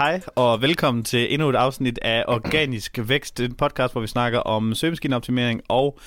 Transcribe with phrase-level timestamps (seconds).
[0.00, 4.38] Hej og velkommen til endnu et afsnit af Organisk Vækst, en podcast, hvor vi snakker
[4.38, 5.98] om søgemaskineoptimering og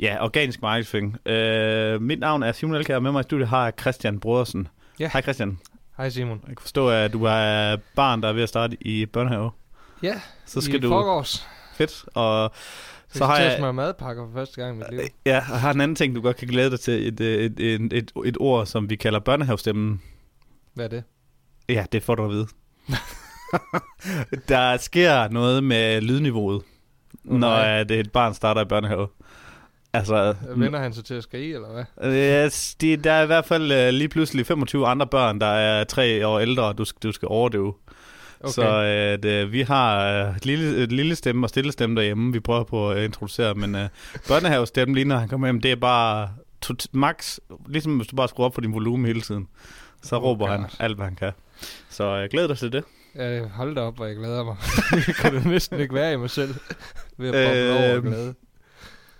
[0.00, 1.06] ja, organisk markedsføring.
[1.06, 4.68] Uh, mit navn er Simon Elkær, og med mig i studiet har jeg Christian Brodersen.
[5.00, 5.10] Ja.
[5.12, 5.58] Hej Christian.
[5.96, 6.40] Hej Simon.
[6.48, 9.50] Jeg kan forstå, at du er barn, der er ved at starte i børnehave.
[10.02, 10.88] Ja, Så skal i du...
[10.88, 11.46] forgårs.
[11.74, 12.04] Fedt.
[12.14, 12.50] Og
[13.08, 13.60] Så, så har jeg...
[13.60, 15.00] mig madpakker for første gang i mit liv.
[15.26, 17.08] Ja, og har en anden ting, du godt kan glæde dig til.
[17.08, 20.02] Et, et, et, et, et ord, som vi kalder børnehavestemmen.
[20.74, 21.04] Hvad er det?
[21.68, 22.46] Ja, det får du at vide.
[24.48, 26.62] der sker noget med lydniveauet,
[27.30, 29.08] Åh, når at et barn starter i børnehave.
[29.92, 31.68] Altså, Vender han sig til at skrige, eller
[32.00, 32.44] hvad?
[32.46, 35.84] yes, de, der er i hvert fald uh, lige pludselig 25 andre børn, der er
[35.84, 37.74] tre år ældre, du, skal- du skal overdøve.
[38.40, 38.52] Okay.
[38.52, 42.32] Så at, uh, vi har uh, et, lille, et lille stemme og stille stemme derhjemme,
[42.32, 43.80] vi prøver på at introducere, men uh,
[44.28, 46.28] børnehavestemmen lige når han kommer hjem, det er bare
[46.60, 49.48] to, max, ligesom hvis du bare skruer op for din volumen hele tiden.
[50.02, 50.68] Så Oh råber han God.
[50.78, 51.32] alt, hvad han kan.
[51.90, 52.84] Så uh, glæder dig til det.
[53.14, 54.56] Ja, hold da op, hvor jeg glæder mig.
[55.24, 56.54] jeg da næsten ikke være i mig selv
[57.16, 58.34] ved at boble over af Øhm, glæde.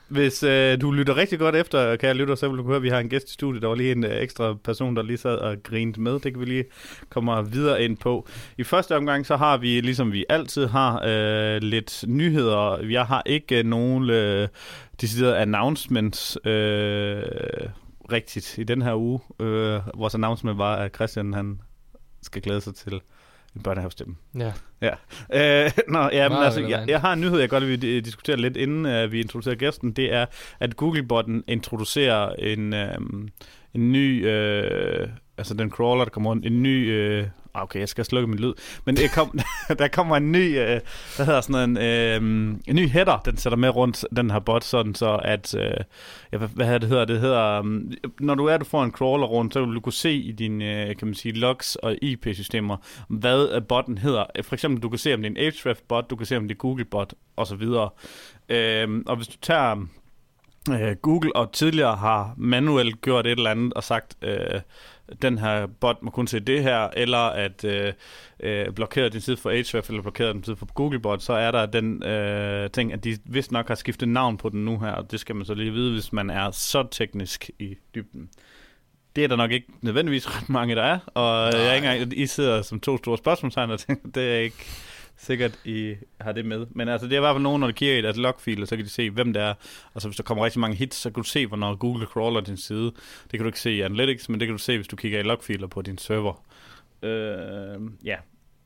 [0.09, 2.83] Hvis øh, du lytter rigtig godt efter, kan jeg lytte, så vil du høre, at
[2.83, 3.63] vi har en gæst i studiet.
[3.63, 6.13] Der var lige en øh, ekstra person, der lige sad og grinede med.
[6.13, 6.65] Det kan vi lige
[7.09, 8.29] komme videre ind på.
[8.59, 12.87] I første omgang, så har vi, ligesom vi altid har, øh, lidt nyheder.
[12.87, 14.49] Jeg har ikke øh, nogen øh,
[15.01, 17.23] deciderede announcements øh,
[18.13, 19.21] rigtigt i den her uge.
[19.41, 21.61] Øh, vores announcement var, at Christian han
[22.23, 23.01] skal glæde sig til
[23.57, 24.17] en børnehavestemme.
[24.39, 24.53] Ja.
[25.33, 28.37] Øh, nå, ja, men altså, jeg, jeg har en nyhed, jeg godt vil øh, diskutere
[28.37, 29.93] lidt, inden uh, vi introducerer gæsten.
[29.93, 30.27] Det er,
[30.61, 33.29] at Googlebotten introducerer en, um,
[33.75, 37.89] en ny, uh, altså den crawler, der kommer rundt, en ny, uh, Ah, okay, jeg
[37.89, 38.53] skal slukke min lyd,
[38.85, 39.39] men jeg kom,
[39.79, 40.81] der kommer en ny, øh,
[41.17, 42.17] hvad hedder sådan en, øh,
[42.67, 45.75] en ny header, den sætter med rundt den her bot, sådan så at, øh,
[46.33, 47.81] ja, hvad, hvad det hedder, det hedder, øh,
[48.21, 50.89] når du er, du får en crawler rundt, så vil du kunne se i dine,
[50.89, 52.77] øh, kan man sige, logs og IP-systemer,
[53.09, 54.25] hvad øh, botten hedder.
[54.37, 56.49] Øh, for eksempel, du kan se, om det er en Ahrefs-bot, du kan se, om
[56.49, 57.91] det er Google-bot, og så videre.
[58.49, 59.87] Øh, og hvis du tager
[60.71, 64.61] øh, Google og tidligere har manuelt gjort et eller andet og sagt, øh,
[65.23, 67.93] den her bot må kun se det her, eller at øh,
[68.41, 71.67] øh, blokere din side for Ahrefs, eller blokere din side for Googlebot, så er der
[71.67, 75.11] den øh, ting, at de vist nok har skiftet navn på den nu her, og
[75.11, 78.29] det skal man så lige vide, hvis man er så teknisk i dybden.
[79.17, 81.61] Det er der nok ikke nødvendigvis ret mange, der er, og Nej.
[81.61, 84.67] jeg er ikke engang, I sidder som to store spørgsmålstegn og tænker, det er ikke
[85.23, 86.67] sikkert, I har det med.
[86.71, 88.77] Men altså, det er i hvert fald nogen, når de kigger i deres og så
[88.77, 89.55] kan de se, hvem det er.
[89.95, 92.41] Og så hvis der kommer rigtig mange hits, så kan du se, hvornår Google crawler
[92.41, 92.93] din side.
[93.23, 95.21] Det kan du ikke se i Analytics, men det kan du se, hvis du kigger
[95.21, 96.45] i logfiler på din server.
[97.03, 98.17] Øh, ja,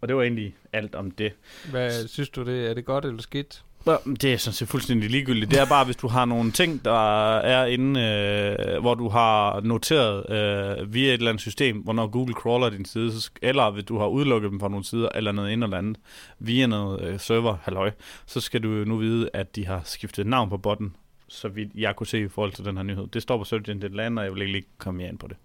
[0.00, 1.32] og det var egentlig alt om det.
[1.70, 3.64] Hvad synes du, det er det godt eller skidt?
[3.86, 5.50] Det er sådan set fuldstændig ligegyldigt.
[5.50, 9.60] Det er bare, hvis du har nogle ting, der er inde, øh, hvor du har
[9.60, 13.84] noteret øh, via et eller andet system, hvornår Google crawler din side, så, eller hvis
[13.84, 15.96] du har udelukket dem fra nogle sider, eller noget ind eller andet,
[16.38, 17.90] via noget øh, server, halløj,
[18.26, 20.96] så skal du nu vide, at de har skiftet navn på botten,
[21.28, 23.06] så vidt jeg kunne se i forhold til den her nyhed.
[23.06, 25.26] Det står på Search Engine Land, og jeg vil ikke lige komme mere ind på
[25.26, 25.36] det.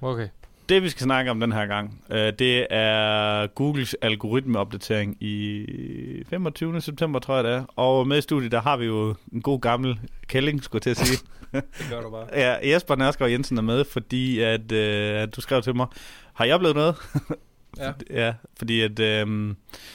[0.00, 0.28] Okay.
[0.68, 6.80] Det vi skal snakke om den her gang, øh, det er Googles algoritmeopdatering i 25.
[6.80, 7.64] september, tror jeg det er.
[7.76, 11.02] Og med i studiet, der har vi jo en god gammel kælling, skulle jeg til
[11.02, 11.18] at sige.
[11.52, 12.26] Det gør du bare.
[12.32, 15.86] ja, Jesper Nørskov Jensen er med, fordi at, øh, at du skrev til mig,
[16.32, 16.96] har jeg oplevet noget?
[17.78, 17.92] Ja.
[18.10, 19.54] ja, fordi at, øh,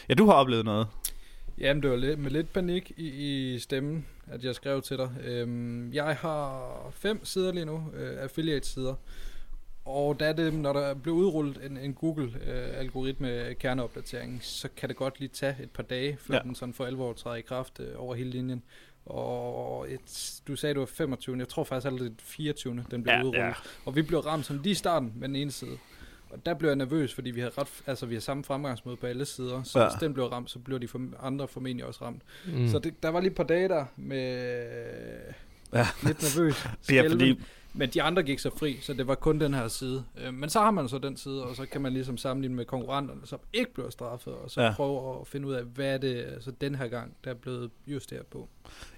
[0.09, 0.88] ja, du har oplevet noget.
[1.57, 3.07] Jamen, det var lidt, med lidt panik i,
[3.56, 5.09] i stemmen, at jeg skrev til dig.
[5.25, 8.95] Øhm, jeg har fem sider lige nu, øh, affiliate-sider.
[9.90, 15.20] Og da det, når der blev udrullet en, en Google-algoritme kerneopdatering, så kan det godt
[15.20, 16.40] lige tage et par dage, før Ja.
[16.44, 18.64] den sådan for alvor træder i kraft øh, over hele linjen.
[19.06, 21.38] Og et, du sagde, det var 25.
[21.38, 22.84] Jeg tror faktisk allerede, det er 24.
[22.92, 23.40] den blev Ja, udrullet.
[23.42, 23.53] ja.
[23.86, 25.78] Og vi blev ramt sådan lige i starten med den ene side.
[26.30, 29.06] Og der blev jeg nervøs, fordi vi har ret, altså vi har samme fremgangsmåde på
[29.07, 29.63] alle sider.
[29.63, 29.90] Så Ja.
[29.90, 32.22] hvis den blev ramt, så blev de for, andre formentlig også ramt.
[32.45, 32.68] Mm.
[32.68, 34.38] Så det, der var lige et par dage der med
[35.74, 35.88] Ja.
[36.04, 36.66] lidt nervøs.
[36.95, 37.40] Er fordi,
[37.77, 40.03] Men de andre gik så fri, så det var kun den her side.
[40.25, 42.65] Øh, Men så har man så den side, og så kan man ligesom sammenligne med
[42.65, 44.74] konkurrenterne, som ikke bliver straffet, og så Ja.
[44.75, 47.69] prøve at finde ud af, hvad er det altså den her gang, der er blevet
[47.88, 48.50] justeret på.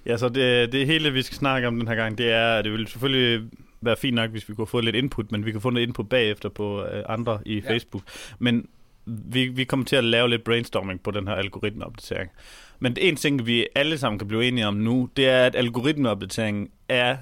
[0.06, 2.66] Ja, så det, det hele, vi skal snakke om den her gang, det er, at
[2.66, 3.50] det vil selvfølgelig
[3.82, 6.10] være fint nok, hvis vi kunne få lidt input, men vi kan få noget input
[6.10, 7.72] bagefter på øh, andre i Ja.
[7.74, 8.04] Facebook.
[8.40, 8.68] Men
[9.06, 12.32] vi, vi kommer til at lave lidt brainstorming på den her algoritmeopdatering.
[12.80, 16.70] Men en ting, vi alle sammen kan blive enige om nu, det er, at algoritmeopdateringen
[16.90, 17.18] er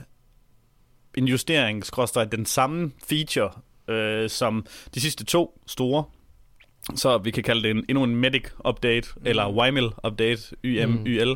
[1.18, 3.52] en justering, skråstreg, den samme feature,
[3.88, 4.66] øh, som
[4.96, 6.04] de sidste to store.
[6.96, 9.22] Så vi kan kalde det en, endnu en medic update, mm.
[9.26, 11.36] eller YML update, YM, Mm.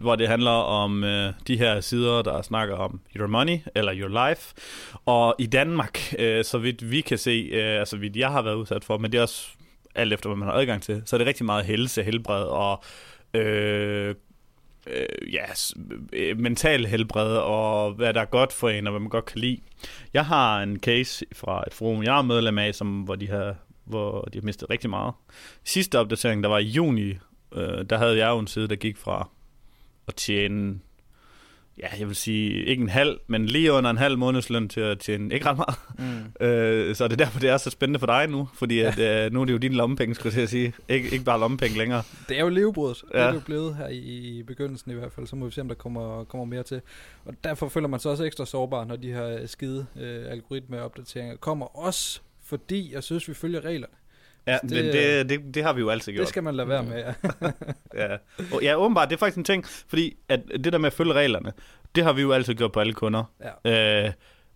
[0.00, 4.28] hvor det handler om øh, de her sider, der snakker om your money, eller your
[4.28, 4.54] life.
[5.06, 8.54] Og i Danmark, øh, så vidt vi kan se, øh, altså vidt jeg har været
[8.54, 9.46] udsat for, men det er også
[9.94, 12.82] alt efter hvad man har adgang til, så er det rigtig meget helse, helbred og
[13.34, 14.14] øh,
[14.92, 15.44] øh, ja,
[16.12, 19.38] øh, mental helbred og hvad der er godt for en og hvad man godt kan
[19.38, 19.60] lide.
[20.14, 23.56] Jeg har en case fra et forum, jeg er medlem af, som, hvor de har
[23.84, 25.14] hvor de har mistet rigtig meget.
[25.64, 27.14] Sidste opdatering, der var i juni,
[27.52, 29.28] øh, der havde jeg jo en side, der gik fra
[30.08, 30.80] at tjene,
[31.82, 34.98] ja, jeg vil sige, ikke en halv, men lige under en halv månedsløn til at
[34.98, 35.76] tjene ikke ret meget.
[35.98, 36.46] Mm.
[36.46, 39.32] Øh, så det er derfor, det er så spændende for dig nu, fordi at, øh,
[39.32, 40.72] nu er det jo dine lommepenge, skulle jeg sige.
[40.88, 42.02] Ikke, ikke bare lommepenge længere.
[42.28, 43.04] Det er jo levebrødet.
[43.14, 43.18] Ja.
[43.18, 43.98] Det er jo blevet her i,
[44.38, 45.26] i begyndelsen i hvert fald.
[45.26, 46.80] Så må vi se, om der kommer, kommer mere til.
[47.24, 51.78] Og derfor føler man sig også ekstra sårbar, når de her skide øh, algoritmeopdateringer kommer.
[51.78, 53.99] Også fordi jeg synes, vi følger reglerne.
[54.46, 56.20] Ja, Det- det, men det, det, det har vi jo altid gjort.
[56.20, 57.12] Det skal man lade være med, ja.
[58.10, 58.16] Ja.
[58.52, 61.12] Og, ja, åbenbart, det er faktisk en ting, fordi at det der med at følge
[61.12, 61.52] reglerne,
[61.94, 63.24] det har vi jo altid gjort på alle kunder.
[63.64, 64.06] ja.
[64.06, 64.12] Øh,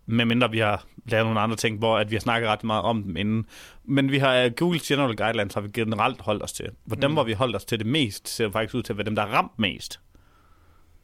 [0.06, 3.02] medmindre vi har lavet nogle andre ting, hvor at vi har snakket ret meget om
[3.02, 3.46] dem inden.
[3.84, 6.70] Men vi har Google General Guidelines har vi generelt holdt os til.
[6.88, 7.14] For dem, Mm.
[7.14, 9.22] hvor vi holdt os til det mest, ser faktisk ud til at være dem, der
[9.22, 10.00] er ramt mest.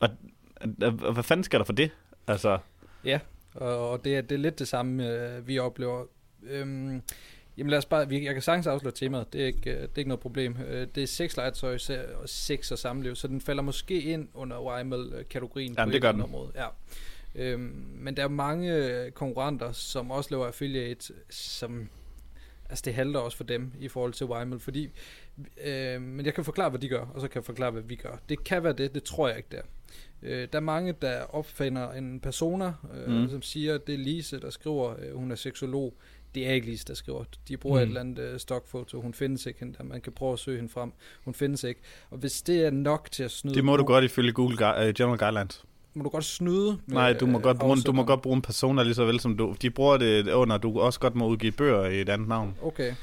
[0.00, 0.08] Og,
[0.82, 1.90] og, og hvad fanden skal der for det?
[2.26, 2.58] Altså,
[3.54, 6.04] Og, og det, er, det er lidt det samme, øh, vi oplever.
[6.50, 7.02] Øhm,
[7.56, 9.98] jamen lad os bare, jeg kan sagtens afsløre temaet, det er ikke, øh, det er
[9.98, 10.56] ikke noget problem.
[10.68, 14.80] Øh, det er sexlegetøj især, og sex og samliv, så den falder måske ind under
[14.80, 16.20] YML-kategorien Jamen, det gør den.
[16.22, 16.52] område.
[16.54, 16.66] Ja.
[17.34, 21.88] Øhm, men der er mange øh, konkurrenter, som også laver affiliate, som
[22.68, 24.88] altså det halter også for dem i forhold til YML, fordi
[25.64, 27.94] øh, men jeg kan forklare, hvad de gør, og så kan jeg forklare, hvad vi
[27.94, 28.16] gør.
[28.28, 29.62] Det kan være det, det tror jeg ikke der.
[30.22, 33.28] Øh, der er mange, der opfinder en persona, øh, Mm.
[33.30, 35.94] som siger, at det er Lise, der skriver, øh, hun er seksolog.
[36.34, 37.24] Det er ikke Lise, der skriver.
[37.48, 37.82] De bruger mm.
[37.82, 39.00] Et eller andet øh, stockfoto.
[39.00, 39.84] Hun findes ikke, hende der.
[39.84, 40.92] man kan prøve at søge hende frem.
[41.24, 41.80] Hun findes ikke.
[42.10, 43.54] Og hvis det er nok til at snyde...
[43.54, 45.64] det må du godt ifølge Google Gu- uh, General Guidelines.
[45.94, 46.78] Må du godt snyde?
[46.86, 48.94] Med, Nej, du må, øh, godt bruge, en- du må godt bruge en persona lige
[48.94, 49.54] så vel som du...
[49.62, 52.56] De bruger det under, du også godt må udgive bøger i et andet navn.
[52.62, 52.94] Okay.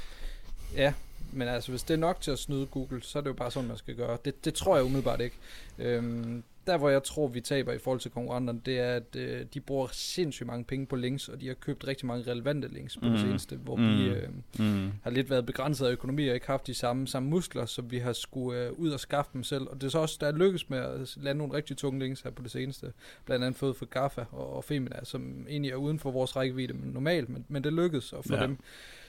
[0.76, 0.94] Ja,
[1.34, 3.52] men altså, hvis det er nok til at snyde Google, så er det jo bare
[3.52, 4.18] sådan, man skal gøre.
[4.26, 5.36] Det, det tror jeg umiddelbart ikke.
[5.80, 9.46] Øhm, der, hvor jeg tror, vi taber i forhold til konkurrenterne, det er, at øh,
[9.54, 12.98] de bruger sindssygt mange penge på links, og de har købt rigtig mange relevante links
[12.98, 13.12] på mm.
[13.12, 13.84] det seneste, hvor Mm.
[13.88, 14.30] vi øh,
[14.60, 14.92] Mm.
[15.04, 17.98] har lidt været begrænset af økonomi og ikke haft de samme, samme muskler, så vi
[17.98, 19.68] har skulle øh, ud og skaffe dem selv.
[19.70, 22.22] Og det er så også, der er lykkes med at lande nogle rigtig tunge links
[22.22, 22.94] her på det seneste.
[23.26, 26.74] Blandt andet fået for Gaffa og, og Femina, som egentlig er uden for vores rækkevidde
[26.74, 28.42] men normalt, men, men det lykkedes at få ja.
[28.44, 28.58] dem.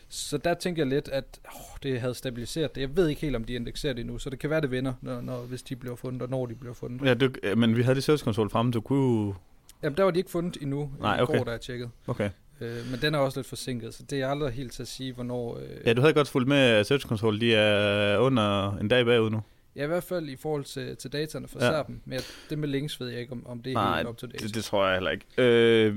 [0.09, 2.81] Så der tænker jeg lidt, at åh, det havde stabiliseret det.
[2.81, 4.93] Jeg ved ikke helt, om de indekserer det endnu, så det kan være, det vinder,
[5.03, 7.07] når, når, hvis de bliver fundet, og når de bliver fundet.
[7.07, 9.35] Ja, du, men vi havde det Search Console fremme, du kunne
[9.83, 11.39] Jamen, der var de ikke fundet endnu Nej, i okay.
[11.39, 11.91] går, da jeg tjekkede.
[12.07, 12.31] Okay.
[12.61, 15.13] Øh, men den er også lidt forsinket, så det er aldrig helt til at sige,
[15.13, 15.57] hvornår...
[15.59, 19.05] Øh, Ja, du havde godt fulgt med, at Search Console, de er under en dag
[19.05, 19.41] bagud nu.
[19.77, 21.81] Ja, i hvert fald i forhold til, til dataene fra Ja.
[21.83, 21.93] SERP'en.
[22.05, 24.17] Men jeg- det med links ved jeg ikke, om, om det er Nej, helt up
[24.17, 24.47] to date.
[24.47, 25.25] Det, det tror jeg heller ikke.
[25.39, 25.97] Øh,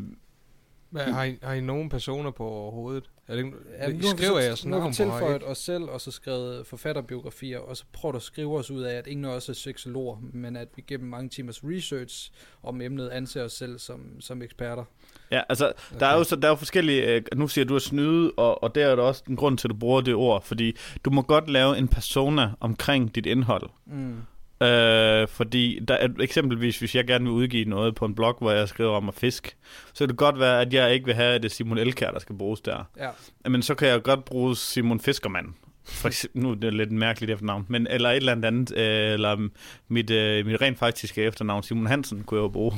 [0.89, 3.09] Hvad, har, I, har I nogen personer på overhovedet?
[3.31, 6.01] Er det, Ja, I vi skriver så- jeres Nu har vi tilføjet os selv, og
[6.01, 9.49] så skrevet forfatterbiografier, og så prøver at skrive os ud af, at ingen af os
[9.49, 12.31] er seksologer, men at vi gennem mange timers research
[12.63, 14.83] om emnet anser os selv som, som eksperter.
[15.31, 17.05] ja, altså, der er jo, så, der er jo forskellige...
[17.15, 19.67] Øh, nu siger du at snyde, og, og der er der også en grund til,
[19.67, 20.73] at du bruger det ord, fordi
[21.05, 23.69] du må godt lave en persona omkring dit indhold.
[23.85, 24.15] Mm.
[24.61, 28.51] Øh, fordi der er, eksempelvis, hvis jeg gerne vil udgive noget på en blog, hvor
[28.51, 29.57] jeg skriver om at fisk,
[29.93, 32.11] så kan det godt være, at jeg ikke vil have, at det er Simon Elkær,
[32.11, 32.83] der skal bruges der.
[32.97, 33.09] Ja,
[33.49, 35.47] Men så kan jeg godt bruge Simon Fiskermand.
[35.83, 39.49] For eksempel, nu er det lidt mærkeligt efternavn, men eller et eller andet, øh, eller
[39.87, 42.73] mit, øh, mit rent faktiske efternavn, Simon Hansen, kunne jeg jo bruge.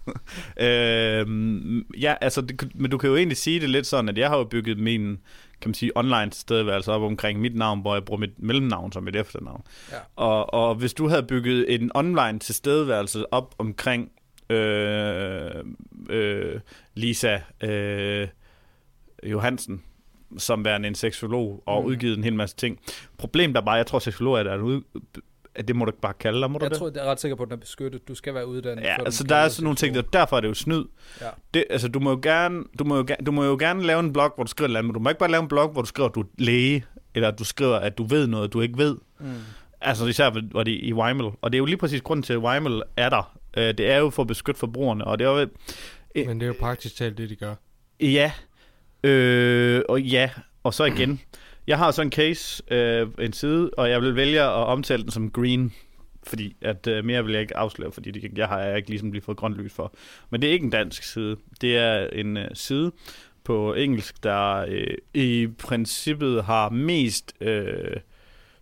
[0.66, 1.26] øh,
[2.02, 4.38] ja, altså, det, men du kan jo egentlig sige det lidt sådan, at jeg har
[4.38, 5.18] jo bygget min,
[5.62, 9.02] kan man sige, online tilstedeværelse op omkring mit navn, hvor jeg bruger mit mellemnavn som
[9.02, 9.62] mit efternavn.
[9.92, 9.96] ja.
[10.16, 14.10] Og, og hvis du havde bygget en online tilstedeværelse op omkring
[14.50, 15.50] øh,
[16.10, 16.60] øh,
[16.94, 18.28] Lisa øh,
[19.24, 19.82] Johansen,
[20.38, 21.86] som værende en seksolog, og Mm.
[21.88, 22.78] udgivet en hel masse ting.
[23.18, 24.60] Problemet er bare, jeg tror, seksolog er, der, at
[25.68, 26.78] det må du ikke bare kalde dig, må du Jeg det?
[26.78, 28.08] tror, jeg er ret sikker på, at den er beskyttet.
[28.08, 28.84] Du skal være uddannet.
[28.84, 30.84] Ja, altså der er sådan nogle ting, der, derfor er det jo snyd.
[31.20, 31.28] Ja.
[31.54, 34.12] Det, altså, du må jo gerne, du må jo, du må jo gerne lave en
[34.12, 35.68] blog, hvor du skriver et eller andet, men du må ikke bare lave en blog,
[35.68, 38.52] hvor du skriver, at du er læge, eller at du skriver, at du ved noget,
[38.52, 38.96] du ikke ved.
[39.20, 39.26] Mm.
[39.80, 41.30] Altså især var det i Weimel.
[41.42, 43.38] Og det er jo lige præcis grunden til, at Weimel er der.
[43.56, 45.48] Øh, Det er jo for at beskytte forbrugerne, og det er jo...
[46.14, 47.54] øh, Men det er jo praktisk talt det, de gør.
[48.00, 48.32] Ja.
[49.04, 50.30] Øh, og ja,
[50.62, 51.20] og så igen.
[51.66, 55.10] Jeg har så en case, øh, en side, og jeg vil vælge at omtale den
[55.10, 55.72] som green.
[56.26, 59.12] Fordi at øh, mere vil jeg ikke afsløre, fordi det, jeg har jeg ikke ligesom
[59.12, 59.94] lige fået grønt lys for.
[60.30, 61.36] Men det er ikke en dansk side.
[61.60, 62.92] Det er en øh, side
[63.44, 67.96] på engelsk, der øh, i princippet har mest øh,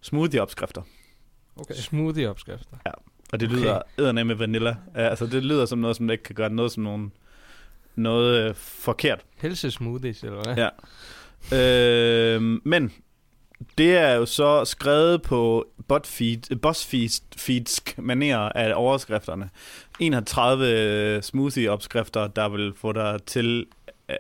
[0.01, 0.83] smoothie-opskrifter.
[1.57, 1.75] Okay.
[1.75, 2.77] Smoothie-opskrifter.
[3.33, 3.59] Og det Okay.
[3.59, 4.77] lyder eddernem med vanilla.
[4.95, 7.13] Ja, altså, det lyder som noget, som ikke kan gøre noget som nogen,
[7.97, 9.21] noget øh, forkert.
[9.37, 10.57] Helse smoothies, eller hvad?
[10.57, 10.69] Ja.
[11.53, 12.93] Øh, men
[13.79, 19.51] det er jo så skrevet på BuzzFeed, BuzzFeedsk maner af overskrifterne.
[20.01, 23.67] 31 smoothie-opskrifter, der vil få dig til
[24.09, 24.17] øh,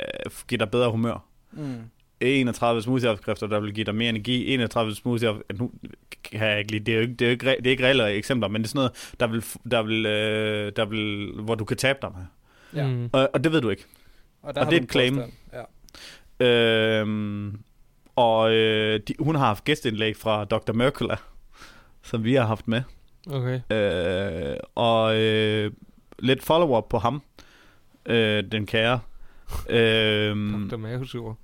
[0.49, 1.25] give dig bedre humør.
[1.53, 1.75] Mm.
[2.21, 4.47] 31 smoothie-opskrifter, der vil give dig mere energi.
[4.55, 5.71] 31 smoothie nu
[6.25, 8.11] kan jeg ikke lide, det er jo ikke, det er ikke, det er ikke reelle
[8.12, 11.65] eksempler, men det er sådan noget, der vil, der vil, øh, der vil, hvor du
[11.65, 12.25] kan tabe dig med.
[12.83, 12.89] Ja.
[12.89, 13.11] Mm.
[13.12, 13.85] Og, og det ved du ikke.
[14.43, 15.15] Og, der Og det er et claim.
[15.15, 15.33] påstand.
[15.53, 15.62] Ja.
[16.40, 17.61] Øhm,
[18.16, 20.73] og øh, de, hun har haft gæstindlæg fra Dr.
[20.73, 21.16] Mercola,
[22.02, 22.82] som vi har haft med.
[23.30, 23.61] Okay.
[23.70, 25.73] Øh, og øh,
[26.18, 27.23] lidt follow-up på ham,
[28.06, 29.00] øh, den kære.
[29.68, 30.37] Øh,
[30.70, 30.76] Dr.
[30.76, 31.38] Mavesur.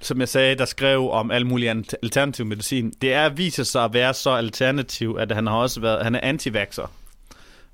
[0.00, 1.68] som jeg sagde, der skrev om al mulig
[2.02, 2.92] alternativ medicin.
[3.02, 6.20] Det er viser sig at være så alternativ, at han har også været, han er
[6.20, 6.90] anti-vaxxer.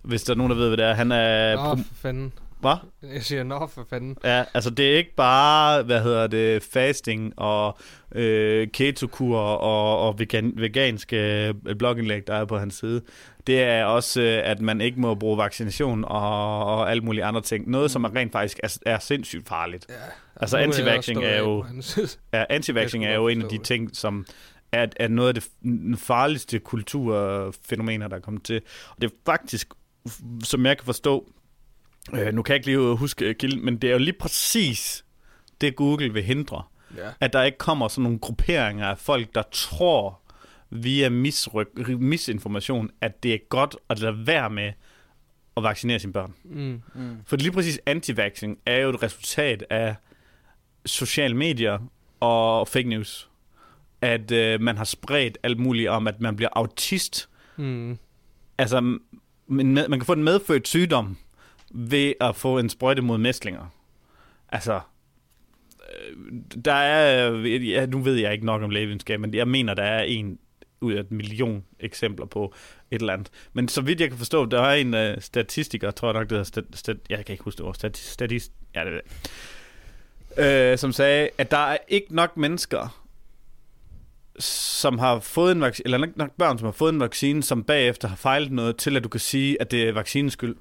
[0.02, 0.94] Hvis der er nogen, der ved, hvad det er.
[0.94, 1.56] Han er...
[1.56, 2.32] For fanden.
[2.64, 3.10] Hvad?
[3.14, 4.16] Jeg siger, nå, for fanden.
[4.24, 7.78] Ja, altså det er ikke bare, hvad hedder det, fasting og
[8.14, 13.02] øh, ketokur og, og vegan, veganske øh, blogindlæg, der er på hans side.
[13.46, 17.40] Det er også, øh, at man ikke må bruge vaccination og, og alle mulige andre
[17.40, 17.70] ting.
[17.70, 19.86] Noget, som er rent faktisk er, er sindssygt farligt.
[19.88, 19.94] Ja.
[20.36, 21.64] Altså anti-vaxxing stå er jo-.
[22.32, 24.26] Ja, skulle er jo en af de ting, som
[24.72, 25.44] er, er noget af det
[25.98, 28.60] farligste kulturfænomener, der er kommet til.
[28.88, 29.68] Og det er faktisk,
[30.42, 31.30] som jeg kan forstå,
[32.12, 35.04] øh, nu kan jeg ikke lige huske øh, kilden, men det er jo lige præcis
[35.60, 36.62] det, Google vil hindre.
[36.96, 37.10] Ja.
[37.20, 40.20] At der ikke kommer sådan nogle grupperinger af folk, der tror
[40.70, 44.72] via misryk, misinformation, at det er godt at lade være med
[45.56, 46.34] at vaccinere sine børn.
[46.44, 46.82] Mm.
[46.94, 47.16] Mm.
[47.26, 49.94] For lige præcis anti-vaxxing er jo et resultat af
[50.86, 51.78] sociale medier
[52.20, 53.30] og fake news.
[54.00, 57.28] At øh, man har spredt alt muligt om, at man bliver autist.
[57.56, 57.98] Mm.
[58.58, 58.80] Altså,
[59.46, 61.16] man, man kan få en medfødt sygdom
[61.74, 63.66] ved at få en sprøjte mod mæslinger.
[64.48, 64.80] Altså,
[65.90, 66.16] øh,
[66.64, 70.02] der er, ja, nu ved jeg ikke nok om lægevidenskab, men jeg mener, der er
[70.02, 70.38] en
[70.80, 72.54] ud af et million eksempler på
[72.90, 73.30] et eller andet.
[73.52, 76.30] Men så vidt jeg kan forstå, der er en uh, statistiker, tror jeg nok, det
[76.30, 79.00] hedder, stat, stat, jeg kan ikke huske det ord, stat, statist, ja, det ved
[80.38, 80.72] jeg.
[80.72, 83.04] Øh, som sagde, at der er ikke nok mennesker,
[84.38, 88.08] som har fået en vaccine, eller nok børn, som har fået en vaccine, som bagefter
[88.08, 90.56] har fejlet noget, til at du kan sige, at det er vaccinens skyld.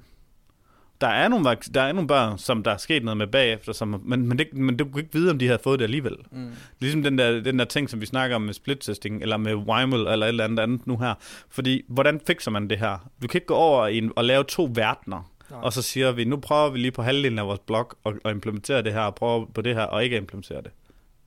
[1.00, 3.72] Der er nogle, vac- der er nogle børn, som der er sket noget med bagefter,
[3.72, 6.16] som, men, men, det, men du kan ikke vide, om de har fået det alligevel.
[6.30, 6.50] Mm.
[6.80, 10.00] Ligesom den der, den der ting, som vi snakker om med split-testing, eller med Weimel,
[10.00, 11.14] eller et eller andet andet nu her.
[11.50, 13.10] Fordi, hvordan fikser man det her?
[13.22, 15.60] Du kan ikke gå over i en, og lave to verdener, Nej.
[15.62, 18.30] og så siger vi, nu prøver vi lige på halvdelen af vores blog at, at
[18.30, 20.70] implementere det her, og prøve på det her, og ikke implementere det.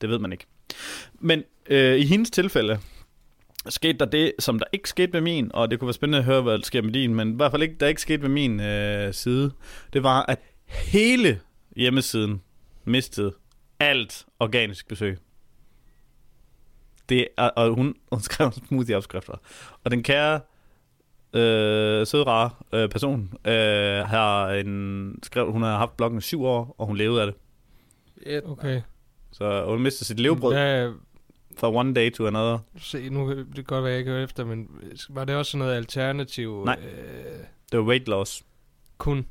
[0.00, 0.46] Det ved man ikke.
[1.20, 2.78] Men øh, i hendes tilfælde,
[3.68, 6.24] skete der det, som der ikke skete med min, og det kunne være spændende at
[6.24, 8.28] høre, hvad der sker med din, men i hvert fald ikke, der ikke skete med
[8.28, 9.52] min øh, side,
[9.92, 11.40] det var, at hele
[11.76, 12.42] hjemmesiden
[12.84, 13.34] mistede
[13.80, 15.18] alt organisk besøg.
[17.08, 19.40] Det er, og hun, hun skrev smoothie-opskrifter.
[19.84, 20.40] Og den kære,
[21.32, 26.44] øh, søde, rare øh, person, øh, har en, skrev, hun har haft bloggen i syv
[26.44, 27.34] år, og hun levede af det.
[28.22, 28.82] Et, Okay.
[29.32, 30.92] Så hun mistede sit levebrød Hvad,
[31.58, 32.58] fra one day to another.
[32.80, 34.66] se, nu det kan godt være, jeg ikke hører efter, men
[35.10, 36.64] var det også sådan noget alternativ?
[36.64, 36.76] Nej.
[36.82, 37.32] Øh,
[37.72, 38.42] Det var weight loss.
[38.98, 39.26] kun?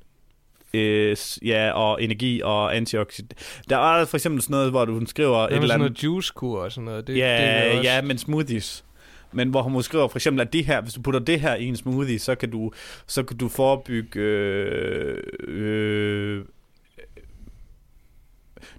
[0.73, 3.63] Øh, ja, og energi og antioxidant.
[3.69, 6.03] Der er for eksempel sådan noget, hvor du skriver et Hvad med eller sådan andet...
[6.03, 7.07] noget juicekur og sådan noget?
[7.07, 8.83] Det, ja, det også, ja, men smoothies.
[9.31, 11.65] Men hvor hun skriver for eksempel, at det her, hvis du putter det her i
[11.65, 12.71] en smoothie, så kan du,
[13.07, 15.17] så kan du forebygge øh,
[15.47, 16.45] øh,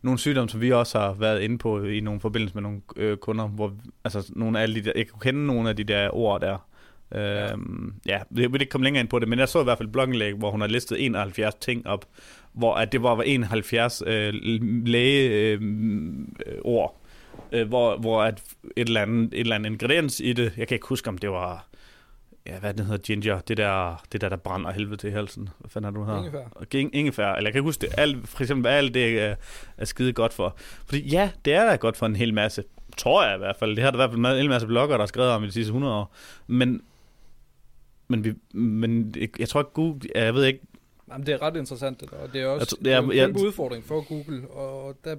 [0.02, 3.16] nogle sygdomme, som vi også har været inde på i nogle forbindelse med nogle øh,
[3.16, 3.72] kunder, hvor
[4.04, 6.68] altså nogle af alle de der, jeg kunne kende nogle af de der ord der.
[7.14, 8.12] Øhm, ja.
[8.12, 9.88] Ja, jeg vil ikke komme længere ind på det, men jeg så i hvert fald
[9.88, 12.04] et blogindlæg, hvor hun har listet 71 ting op,
[12.52, 14.34] hvor at det var 71 øh,
[14.86, 15.62] lægeord.
[15.62, 15.62] øh,
[16.46, 17.00] øh, ord,
[17.52, 18.42] øh, hvor, hvor at
[18.76, 21.30] et eller, andet, et eller andet ingrediens i det, jeg kan ikke huske, om det
[21.30, 21.68] var,
[22.48, 25.48] ja, hvad den hedder, ginger, det der, det der, der brænder helvede til halsen.
[25.58, 26.18] Hvad fanden er det, du hedder?
[26.20, 26.64] Ingefær.
[26.70, 29.36] Ging, ingefær, eller jeg kan huske det, alt, for eksempel, alt det er,
[29.76, 30.54] er skide godt for.
[30.58, 32.64] Fordi ja, det er da godt for en hel masse,
[32.96, 33.76] tror jeg i hvert fald.
[33.76, 35.46] Det har der i hvert fald en hel masse blogger, der har skrevet om i
[35.46, 36.14] de sidste 100 år.
[36.46, 36.82] Men,
[38.08, 40.60] men, vi, men jeg tror ikke, Google, jeg ved ikke,
[41.10, 42.16] Jamen, det er ret interessant, det der.
[42.16, 44.48] Og det er også Jeg er en jeg- kæmpe jeg- udfordring for Google.
[44.50, 45.16] Og der,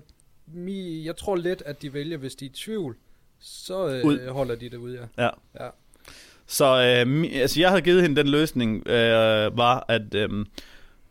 [0.48, 2.96] mi, jeg tror lidt, at de vælger, hvis de er i tvivl,
[3.40, 4.30] så øh, Ud.
[4.30, 5.24] holder de det ud, ja.
[5.24, 5.30] Ja.
[5.60, 5.70] Ja.
[6.50, 10.46] Så øh, altså, jeg havde givet hende den løsning, øh, var at, øh,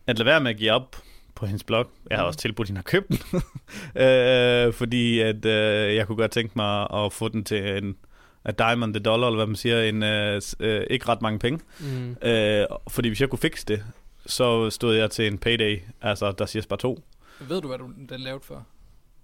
[0.07, 0.97] at lade være med at give op
[1.35, 1.87] på hendes blog.
[2.11, 2.27] Jeg har Mhm.
[2.27, 3.19] også tilbudt, at hende har købt den.
[4.03, 7.97] øh, fordi at, øh, jeg kunne godt tænke mig at få den til en
[8.45, 11.39] a dime on the dollar, eller hvad man siger, en, øh, øh, ikke ret mange
[11.39, 11.61] penge.
[11.81, 12.17] Mm.
[12.29, 13.85] Øh, fordi hvis jeg kunne fikse det,
[14.27, 17.05] så stod jeg til en payday, altså der siger bare to.
[17.41, 18.61] Ved du, hvad du den lavede før?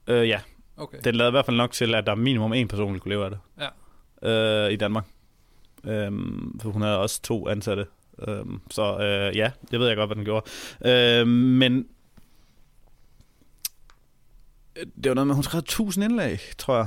[0.06, 0.40] Øh, ja,
[0.76, 0.99] Okay.
[1.04, 3.14] Den lavede i hvert fald nok til, at der er minimum en person, der kunne
[3.14, 3.38] leve af det.
[4.23, 4.66] Ja.
[4.66, 5.04] Øh, I Danmark.
[5.87, 7.87] Øhm, for hun havde også to ansatte.
[8.29, 10.50] Øhm, så øh, ja, det ved jeg godt, hvad den gjorde.
[10.87, 11.87] Øhm, men
[14.76, 16.87] øh, det var noget med, hun skrev 1000 indlæg, tror jeg.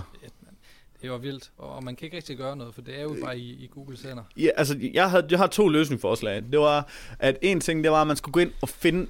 [1.02, 3.40] Det var vildt, og man kan ikke rigtig gøre noget, for det er jo bare
[3.40, 4.24] i, i Google Sender.
[4.38, 6.44] Ja, altså, jeg, havde, jeg har to løsningsforslag.
[6.52, 6.88] Det var,
[7.20, 9.08] at en ting, det var, at man skulle gå ind og finde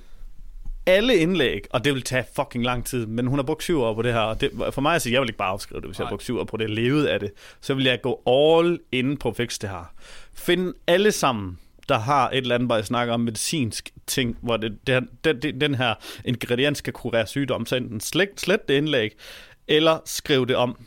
[0.87, 3.93] alle indlæg, og det vil tage fucking lang tid, men hun har brugt syv år
[3.93, 5.89] på det her, og det, for mig at sige, jeg vil ikke bare afskrive det,
[5.89, 6.11] hvis jeg har Nej.
[6.11, 9.29] brugt syv år på det, levede af det, så vil jeg gå all in på
[9.29, 9.93] at fikse det her.
[10.33, 14.57] Find alle sammen, der har et eller andet, hvor jeg snakker om medicinsk ting, hvor
[14.57, 15.93] det, det, det, det, den her
[16.25, 19.11] ingrediens skal kurere sygdom, så enten slet, slet det indlæg,
[19.67, 20.77] eller skriv det om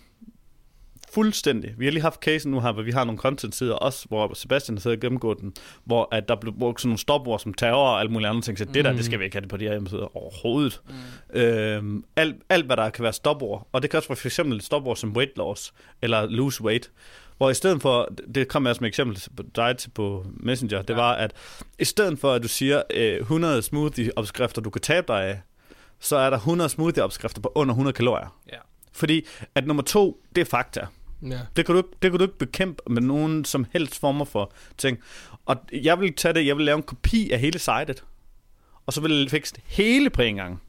[1.14, 1.74] fuldstændig.
[1.78, 4.76] Vi har lige haft casen nu her, hvor vi har nogle content-sider også, hvor Sebastian
[4.76, 5.52] har siddet og gennemgået den,
[5.84, 8.58] hvor at der blev brugt sådan nogle stopord som terror og alle mulige andre ting,
[8.58, 8.96] så det der, Mm.
[8.96, 10.80] det skal vi ikke have det på de her hjemmesider overhovedet.
[11.34, 11.40] Mm.
[11.40, 14.56] Øhm, alt, alt, hvad der kan være stopord, og det kan også være for eksempel
[14.56, 16.90] et stopord som weight loss, eller lose weight,
[17.36, 20.26] hvor i stedet for, det kom jeg også med et eksempel på dig til på
[20.36, 21.00] Messenger, det Ja.
[21.00, 21.32] var, at
[21.78, 25.40] i stedet for, at du siger øh, 100 smoothie-opskrifter, du kan tabe dig af,
[26.00, 28.36] så er der 100 smoothie-opskrifter på under 100 kalorier.
[28.52, 28.56] Ja.
[28.92, 30.86] Fordi at nummer to, det er fakta.
[31.22, 31.38] Ja.
[31.56, 34.52] Det kan, du, ikke- det kan du ikke bekæmpe med nogen som helst former for
[34.78, 34.98] ting.
[35.46, 38.04] Og jeg vil tage det, jeg vil lave en kopi af hele sitet,
[38.86, 40.62] og så vil jeg fikse det hele på en gang.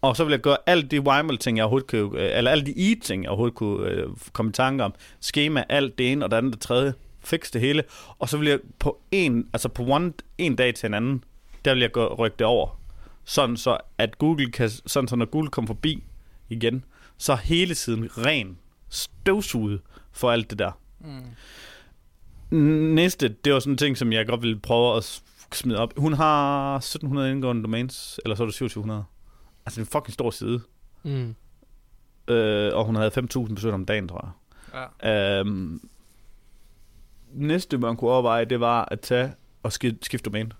[0.00, 2.92] Og så vil jeg gøre alle de Weimel-ting, jeg overhovedet kunne, øh, eller alle de
[2.92, 4.94] E-ting, jeg overhovedet kunne øh, komme i tanke om.
[5.20, 6.94] Skema, alt det ene og det andet, det tredje.
[7.24, 7.84] Fix det hele.
[8.18, 11.24] Og så vil jeg på en, altså på one, en dag til en anden,
[11.64, 12.80] der vil jeg gå, rykke det over.
[13.24, 16.04] Sådan så, at Google kan, sådan så når Google kommer forbi
[16.48, 16.84] igen,
[17.18, 18.58] så er hele tiden ren
[18.92, 19.80] støvsuget
[20.12, 20.72] for alt det der.
[21.00, 22.58] Mm.
[22.94, 25.92] Næste, det var sådan en ting, som jeg godt ville prøve at smide op.
[25.96, 29.04] Hun har 1700 indgående domains, eller så er det 2700.
[29.66, 30.60] Altså det er en fucking stor side.
[31.02, 31.34] Mm.
[32.28, 34.34] Øh, og hun havde 5.000 besøg om dagen, tror
[34.72, 34.88] jeg.
[35.02, 35.40] Ja.
[35.40, 35.80] Øhm,
[37.32, 40.50] næste, man kunne overveje, det var at tage og skifte domæne.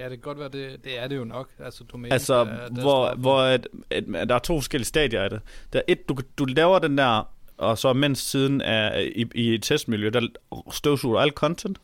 [0.00, 1.48] Ja, det kan godt være, det, det er det jo nok.
[1.58, 4.86] Altså, domæne, Altså, der, der hvor, står- hvor at, at, at der er to forskellige
[4.86, 5.40] stadier af det.
[5.72, 9.54] Der er et, du, du laver den der, og så mens siden er i, i
[9.54, 10.26] et testmiljø, der
[10.72, 11.78] støvsuger alt content,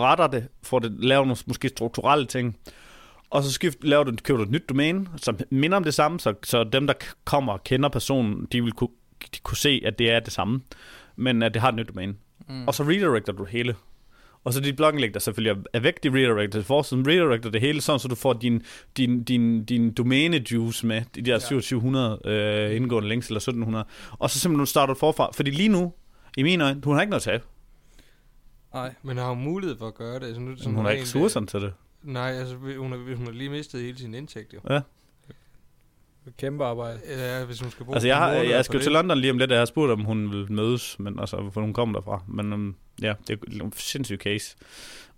[0.00, 2.58] retter det, får det lavet nogle måske strukturelle ting,
[3.30, 6.20] og så skift, laver du, køber du et nyt domæne, som minder om det samme,
[6.20, 8.88] så, så dem, der kommer og kender personen, de vil kunne,
[9.34, 10.60] de kunne se, at det er det samme,
[11.16, 12.14] men at det har et nyt domæne.
[12.48, 12.68] Mm.
[12.68, 13.74] Og så redirecter du hele.
[14.44, 17.80] Og så dit blogindlæg, der selvfølgelig er væk, de redirecter til forsiden, redirecter det hele,
[17.80, 18.62] sådan så du får din,
[18.96, 21.38] din, din, din domæne-juice med, de der Ja.
[21.38, 23.84] 2700 øh, indgående links, eller 1700.
[24.10, 25.30] Og så simpelthen starter du forfra.
[25.34, 25.92] Fordi lige nu,
[26.36, 27.42] i mine øjne, hun har ikke noget tab.
[28.74, 28.94] Nej.
[29.02, 30.34] Men har hun mulighed for at gøre det?
[30.34, 31.66] Så nu, Hun har ikke ressourcerne til det.
[31.66, 34.60] øh, Nej, altså hun har, hun har lige mistet hele sin indtægt jo.
[34.70, 34.80] Ja.
[36.38, 36.98] Kæmpe arbejde.
[37.08, 39.38] Ja, hvis hun skal bruge Altså, jeg, har, jeg skal jo til London lige om
[39.38, 42.22] lidt, og jeg har spurgt, om hun vil mødes, men altså, for hun kommer derfra.
[42.28, 44.56] Men um, ja, det er en sindssyg case.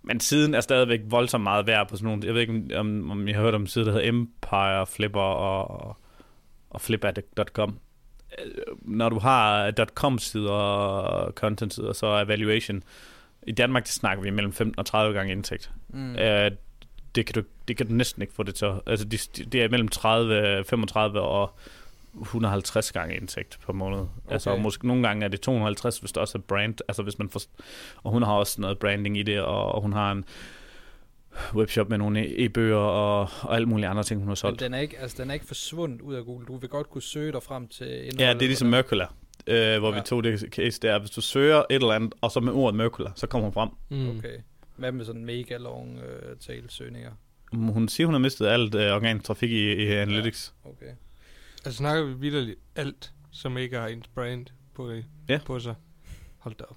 [0.03, 3.27] Men siden er stadigvæk voldsomt meget værd på sådan nogle, jeg ved ikke, om, om
[3.27, 5.97] jeg har hørt om en side, der hedder Empire, Flipper og,
[6.69, 7.79] og flipper.com.
[8.39, 12.83] Øh, Når du har .com-sider og content-sider, så er valuation,
[13.47, 15.71] i Danmark, det snakker vi mellem 15 og 30 gange indtægt.
[15.89, 16.15] Mm.
[16.15, 16.51] Øh,
[17.17, 18.71] det, kan du, det kan du næsten ikke få det til.
[18.85, 21.55] Altså, det, det er mellem 30, 35 og
[22.21, 23.99] 150 gange indtægt per måned.
[23.99, 24.09] Okay.
[24.29, 26.75] Altså, og måske nogle gange er det 250, hvis der også er brand.
[26.87, 27.41] Altså, hvis man får,
[28.03, 30.25] og hun har også noget branding i det, og, og hun har en
[31.53, 34.59] webshop med nogle e-bøger og, og alle mulige andre ting, hun har Men solgt.
[34.59, 36.45] den er, ikke, altså, den er ikke forsvundet ud af Google.
[36.45, 38.19] Du vil godt kunne søge dig frem til indholdet.
[38.19, 38.69] Ja, det er ligesom på.
[38.69, 39.13] Mercular,
[39.47, 39.95] øh, hvor ja.
[39.95, 40.99] Vi tog det case der.
[40.99, 43.69] Hvis du søger et eller andet, og så med ordet Mercular, så kommer hun frem.
[43.89, 44.17] Mm.
[44.17, 44.37] Okay.
[44.77, 47.11] Hvad med sådan mega long øh, talsøgninger?
[47.53, 50.53] Hun siger, hun har mistet alt øh, organisk trafik i, i Analytics.
[50.63, 50.91] Okay.
[51.65, 54.91] Altså snakker vi vidderligt alt, som ikke har ens brand på,
[55.29, 55.39] Ja.
[55.45, 55.75] på sig.
[56.37, 56.75] Hold da op.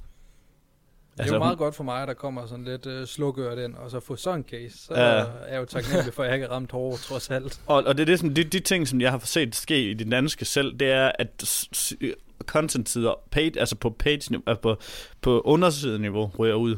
[1.12, 3.06] Det er Altså, jo meget hun- godt for mig, at der kommer sådan lidt øh,
[3.06, 4.78] slukøret ind, og så få sådan en case.
[4.78, 5.18] Så Ja.
[5.18, 5.24] ja.
[5.42, 7.60] er jeg jo taknemmelig for, at jeg ikke er ramt hårdt, trods alt.
[7.66, 9.94] Og, og det er det, som, de, de ting, som jeg har set ske i
[9.94, 11.44] det danske selv, det er, at
[12.46, 14.14] content-sider, page, altså på page
[14.46, 14.76] altså på,
[15.20, 16.76] på undersideniveau, ryger ud.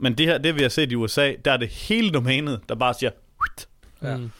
[0.00, 2.74] Men det her, det vi har set i USA, der er det hele domænet, der
[2.74, 3.10] bare siger.
[4.02, 4.16] Ja.
[4.16, 4.30] Mm.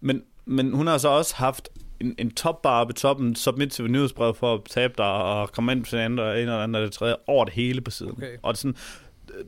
[0.00, 1.68] men, men hun har så også haft
[2.00, 5.84] en, en topbar på toppen, submit til nyhedsbrev for at tabe dig, og komme ind
[5.84, 8.12] til en og en eller anden og det tredje, over det hele på siden.
[8.12, 8.36] Okay.
[8.42, 8.76] Og det er sådan,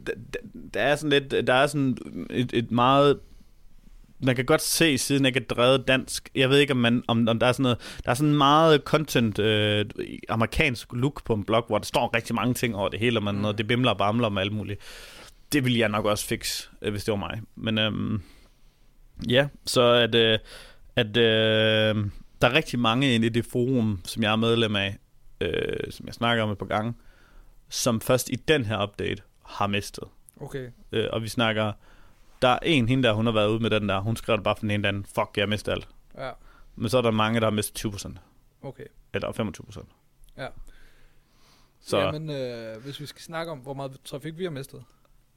[0.06, 0.12] der,
[0.74, 1.98] der- er sådan lidt, der er sådan
[2.30, 3.18] et, et meget
[4.20, 6.28] man kan godt se, siden ikke er drevet dansk.
[6.34, 7.78] Jeg ved ikke, om, man, om, om der er sådan noget...
[8.04, 9.84] Der er sådan meget content, øh,
[10.28, 13.22] amerikansk look på en blog, hvor der står rigtig mange ting over det hele, og
[13.22, 13.40] man, Mm.
[13.40, 14.80] noget, det bimler og bamler med alt muligt.
[15.52, 17.42] Det ville jeg nok også fikse, øh, hvis det var mig.
[17.54, 18.22] Men øhm,
[19.28, 20.38] ja, så at, øh,
[20.96, 24.98] at øh, der er rigtig mange inde i det forum, som jeg er medlem af,
[25.40, 26.94] øh, som jeg snakker om et par gange,
[27.68, 30.04] som først i den her update har mistet.
[30.40, 30.70] Okay.
[30.92, 31.72] Øh, og vi snakker,
[32.42, 34.44] der er en hende der, hun har været ude med den der, hun skrev det
[34.44, 35.88] bare for den ene anden, fuck, jeg mistet alt.
[36.18, 36.30] Ja,
[36.76, 38.14] Men så er der mange, der har mistet 20%,
[38.62, 38.86] okay.
[39.14, 39.84] eller 25%.
[40.36, 40.48] Ja.
[41.80, 44.84] Så Jamen, øh, hvis vi skal snakke om, hvor meget trafik vi har mistet.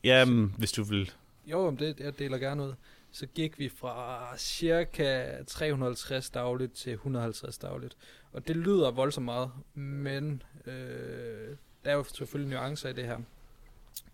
[0.03, 1.11] Jamen, hvis du vil...
[1.45, 2.73] Jo, om det, jeg deler gerne ud.
[3.11, 7.97] Så gik vi fra cirka 350 dagligt til 150 dagligt.
[8.33, 13.17] Og det lyder voldsomt meget, men øh, der er jo selvfølgelig nuancer i det her.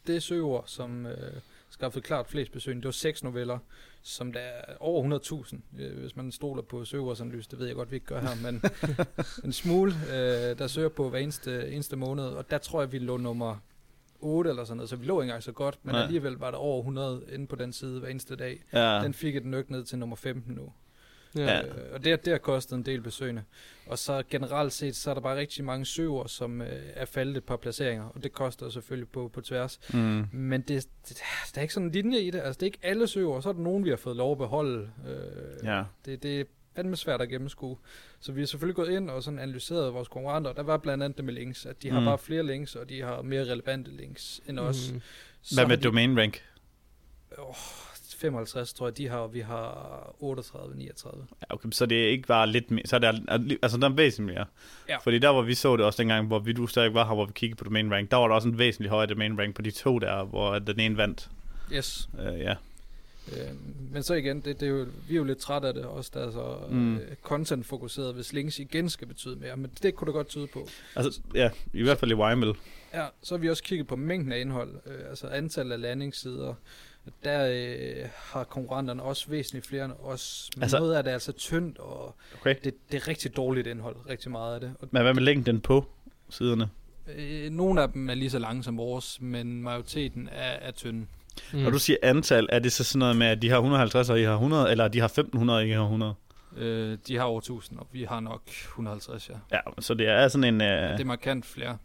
[0.08, 1.34] Det søgeord, som øh,
[1.70, 3.60] skaffede klart flest besøgende, det var seks noveller,
[4.02, 7.50] som der er over 100.000, øh, hvis man stoler på søgeordsanalyse.
[7.52, 8.62] Det ved jeg godt, vi ikke gør her, men
[9.46, 12.26] en smule, øh, der søger på hver eneste, eneste måned.
[12.26, 13.58] Og der tror jeg, vi lå nummer
[14.20, 16.04] 8 eller sådan noget, så vi lå ikke engang så godt, men Nej.
[16.04, 18.64] alligevel var der over 100 inde på den side hver eneste dag.
[18.74, 20.72] Ja, Den fik et nyk ned til nummer 15 nu.
[21.36, 21.62] Ja.
[21.66, 23.44] Øh, og det, det har kostet en del besøgende.
[23.88, 27.38] Og så generelt set, så er der bare rigtig mange søger, som øh, er faldet
[27.38, 29.80] et par placeringer, og det koster selvfølgelig på, på tværs.
[29.94, 31.22] mm, Men det, det,
[31.56, 32.40] der er ikke sådan en linje i det.
[32.40, 34.38] Altså, det er ikke alle søger, så er der nogen, vi har fået lov at
[34.38, 34.90] beholde.
[35.08, 35.84] Øh, ja.
[36.06, 36.48] det, det
[36.78, 37.78] fandme svært at gennemskue.
[38.20, 40.54] Så vi har selvfølgelig gået ind og sådan analyseret vores konkurrenter.
[40.54, 42.06] Der var blandt andet det med links, at de har Mm.
[42.06, 44.92] bare flere links, og de har mere relevante links end os.
[44.94, 45.02] Mm.
[45.42, 46.42] Så Hvad har med de- domain rank?
[48.18, 51.26] 55, tror jeg, de har, og vi har 38, 39.
[51.42, 53.94] Ja, okay, så det er ikke bare lidt mere, så er det altså der er
[53.94, 54.46] væsentligt mere.
[54.90, 54.98] Ja.
[54.98, 57.26] Fordi der hvor vi så det også dengang, hvor vi du stadig var her, hvor
[57.26, 59.62] vi kiggede på domain rank, der var der også en væsentlig højere domain rank på
[59.62, 61.30] de to der, hvor den ene vandt.
[61.74, 62.10] Yes.
[62.14, 62.56] Uh, ja.
[63.34, 63.48] Øh,
[63.92, 66.12] men så igen, det, det er jo, vi er jo lidt trætte af det også,
[66.14, 66.76] der er så Mm.
[66.78, 67.00] mm.
[67.24, 70.68] content-fokuseret, hvis links igen skal betyde mere, men det kunne det godt tyde på.
[70.96, 72.54] Altså, ja, i hvert fald i Wimel.
[72.94, 76.54] Ja, så har vi også kigget på mængden af indhold, øh, altså antallet af landingssider.
[77.24, 81.14] Der øh, har konkurrenterne også væsentligt flere end os, men altså, noget af det er
[81.14, 82.56] altså tyndt, og Okay.
[82.64, 84.74] det, det er rigtig dårligt indhold, rigtig meget af det.
[84.80, 85.86] Og, Men hvad med længden på
[86.30, 86.70] siderne?
[87.16, 91.06] øh, nogle af dem er lige så lange som vores, men majoriteten er, er tynde.
[91.54, 91.60] Mm.
[91.60, 94.20] Når du siger antal, er det så sådan noget med, at de har 150, og
[94.20, 96.14] I har 100, eller de har 1500, og I har 100?
[96.58, 99.34] Øh, de har over 1000, og vi har nok 150, ja.
[99.52, 100.62] Ja, så det er sådan en...
[100.62, 101.78] Uh, Det er markant flere.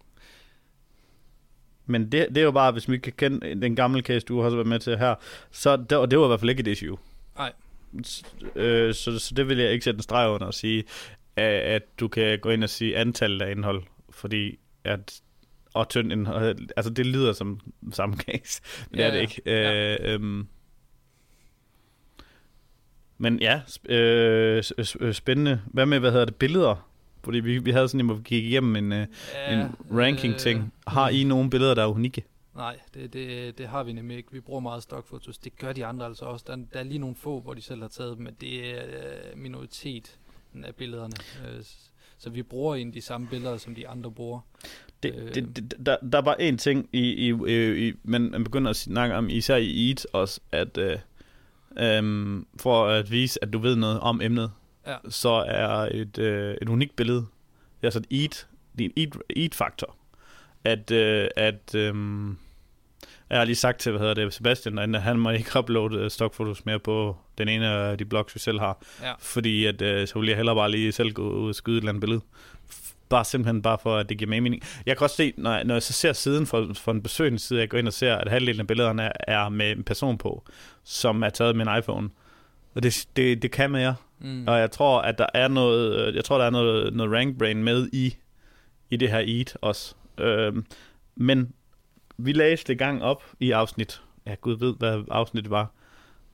[1.86, 4.50] Men det, det er jo bare, hvis vi kan kende den gamle case, du har
[4.50, 5.14] været med til her,
[5.50, 6.98] så det, og det var i hvert fald ikke et issue.
[7.36, 7.52] Nej.
[8.06, 8.22] S-
[8.54, 10.84] Øh, så, så det vil jeg ikke sætte en streg under og sige,
[11.36, 15.20] at, at du kan gå ind og sige antallet af indhold, fordi at
[15.74, 17.60] og tynd indhold, altså det lyder som
[17.92, 19.22] samme case, men det Ja, er det ja.
[19.22, 19.42] ikke.
[19.46, 19.96] Ja.
[20.08, 20.46] Øh, øhm,
[23.18, 24.62] men ja, øh,
[25.00, 25.60] øh, spændende.
[25.66, 26.88] Hvad med, hvad hedder det, billeder?
[27.24, 29.06] Fordi vi, vi havde sådan en, hvor vi gik igennem en, øh,
[29.50, 30.72] en ranking-ting.
[30.86, 32.24] Har I nogle billeder, der er unikke?
[32.54, 34.32] Nej, det, det, det har vi nemlig ikke.
[34.32, 35.38] Vi bruger meget stockfotos.
[35.38, 36.44] Det gør de andre altså også.
[36.48, 38.82] Der, der er lige nogle få, hvor de selv har taget dem, men det er
[38.86, 40.18] øh, minoritet
[40.64, 41.14] af billederne.
[41.48, 41.62] Øh,
[42.18, 44.40] Så vi bruger egentlig de samme billeder, som de andre bruger.
[45.02, 45.34] Det, Øh.
[45.34, 48.76] det, det, der, der var en ting, i, i, i, i, man, man begynder at
[48.76, 50.98] snakke om, især i EAT også, at øh,
[51.78, 54.50] øhm, for at vise, at du ved noget om emnet,
[54.86, 54.96] Ja.
[55.08, 57.26] så er et, øh, et unikt billede, det
[57.82, 58.46] er altså et EAT,
[58.78, 59.96] det er en EAT, EAT-faktor,
[60.64, 61.94] at, øh, at øh,
[63.30, 66.10] jeg har lige sagt til, hvad hedder det, Sebastian, at han må ikke uploade øh,
[66.10, 69.12] stockfotos mere på den ene af de blogs, vi selv har, Ja.
[69.18, 71.80] fordi at, øh, så vil jeg hellere bare lige selv gå ud og skyde et
[71.80, 72.20] eller andet billede.
[73.12, 74.62] Bare simpelthen bare for, at det giver mere mening.
[74.86, 77.38] Jeg kan også se, når jeg, når jeg så ser siden for, for en besøgende
[77.38, 79.12] side, jeg går ind og ser, at halvdelen af billederne er,
[79.44, 80.44] er med en person på,
[80.84, 82.10] som er taget med en iPhone.
[82.74, 83.94] Og det, det, det kan mere.
[84.20, 84.44] Mm.
[84.48, 87.38] Og jeg tror, at der er noget, øh, jeg tror, der er noget, noget rank
[87.38, 88.16] brain med i,
[88.90, 89.94] i det her EAT også.
[90.18, 90.66] Øhm,
[91.16, 91.52] men
[92.16, 94.02] vi læste i gang op i afsnit.
[94.26, 95.70] Ja, Gud ved, hvad afsnittet var.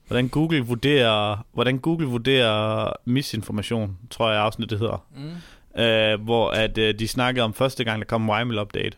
[0.07, 5.05] Hvordan Google vurderer, hvordan Google vurderer misinformation, tror jeg afsnittet hedder.
[5.15, 5.31] Mm.
[5.77, 8.97] Øh, hvor at øh, de snakkede om første gang, der kom Wimel update.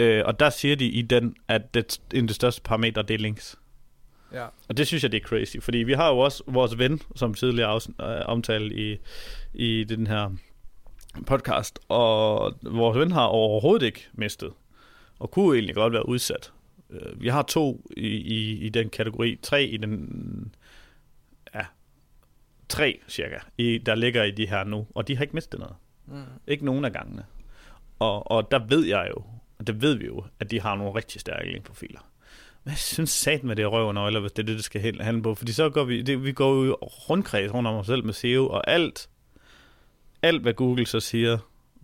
[0.00, 3.14] Øh, og der siger de i den, at det, en af de største parametre, det
[3.14, 3.56] er links.
[4.32, 4.46] Ja.
[4.68, 7.34] Og det synes jeg, det er crazy, fordi vi har jo også vores ven, som
[7.34, 8.98] tidligere afs- øh, omtalt i,
[9.54, 10.30] i den her
[11.26, 14.50] podcast, og vores ven har overhovedet ikke mistet,
[15.18, 16.52] og kunne egentlig godt være udsat.
[16.90, 20.54] Øh, Vi har to i, i, i den kategori, tre i den,
[22.68, 25.76] tre cirka, i, der ligger i de her nu, og de har ikke mistet noget.
[26.06, 26.22] Mm.
[26.46, 27.24] Ikke nogen af gangene.
[27.98, 29.22] Og, og der ved jeg jo,
[29.58, 32.00] og det ved vi jo, at de har nogle rigtig stærke linkprofiler.
[32.64, 35.00] Men jeg synes sat med det røv og nøgler, hvis det er det, det skal
[35.00, 35.34] handle på.
[35.34, 38.48] Fordi så går vi, det, vi går jo rundkreds rundt om os selv med SEO,
[38.48, 39.08] og alt,
[40.22, 41.38] alt hvad Google så siger,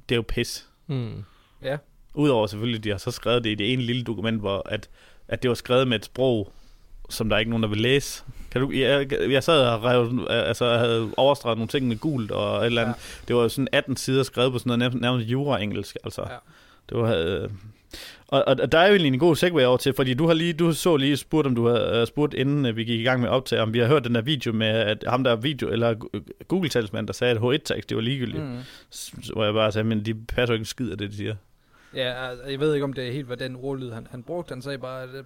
[0.09, 0.69] det er jo pis.
[0.87, 1.25] Mm.
[1.63, 1.77] Ja.
[2.15, 4.91] Udover selvfølgelig, de har så skrevet det i det ene lille dokument, hvor at,
[5.29, 6.53] at det var skrevet med et sprog,
[7.11, 8.25] som der er ikke nogen, der vil læse.
[8.51, 12.61] Kan du, jeg, jeg sad og rev, altså, havde overstreget nogle ting med gult og
[12.61, 12.95] et eller andet.
[12.95, 13.25] Ja.
[13.29, 15.97] Det var sådan 18 sider skrevet på sådan noget nærmest, jura-engelsk.
[16.05, 16.23] Altså.
[16.23, 16.37] Ja.
[16.89, 17.51] Det var, øh,
[18.29, 20.53] og, og, der er jo egentlig en god segue over til, fordi du har lige,
[20.53, 23.21] du så lige spurgt, om du har uh, spurgt, inden uh, vi gik i gang
[23.21, 25.69] med at optage, om vi har hørt den der video med, at ham der video,
[25.69, 25.95] eller
[26.49, 28.43] Google-talsmand, der sagde, at H1-tekst, det var ligegyldigt.
[28.43, 28.59] Mm.
[28.91, 31.17] Så hvor jeg bare sagde, men de passer jo ikke en skid af det, de
[31.17, 31.35] siger.
[31.95, 34.53] Ja, altså, jeg ved ikke, om det er helt, hvad den ordlyd han, han brugte.
[34.53, 35.25] Han sagde bare, at øh,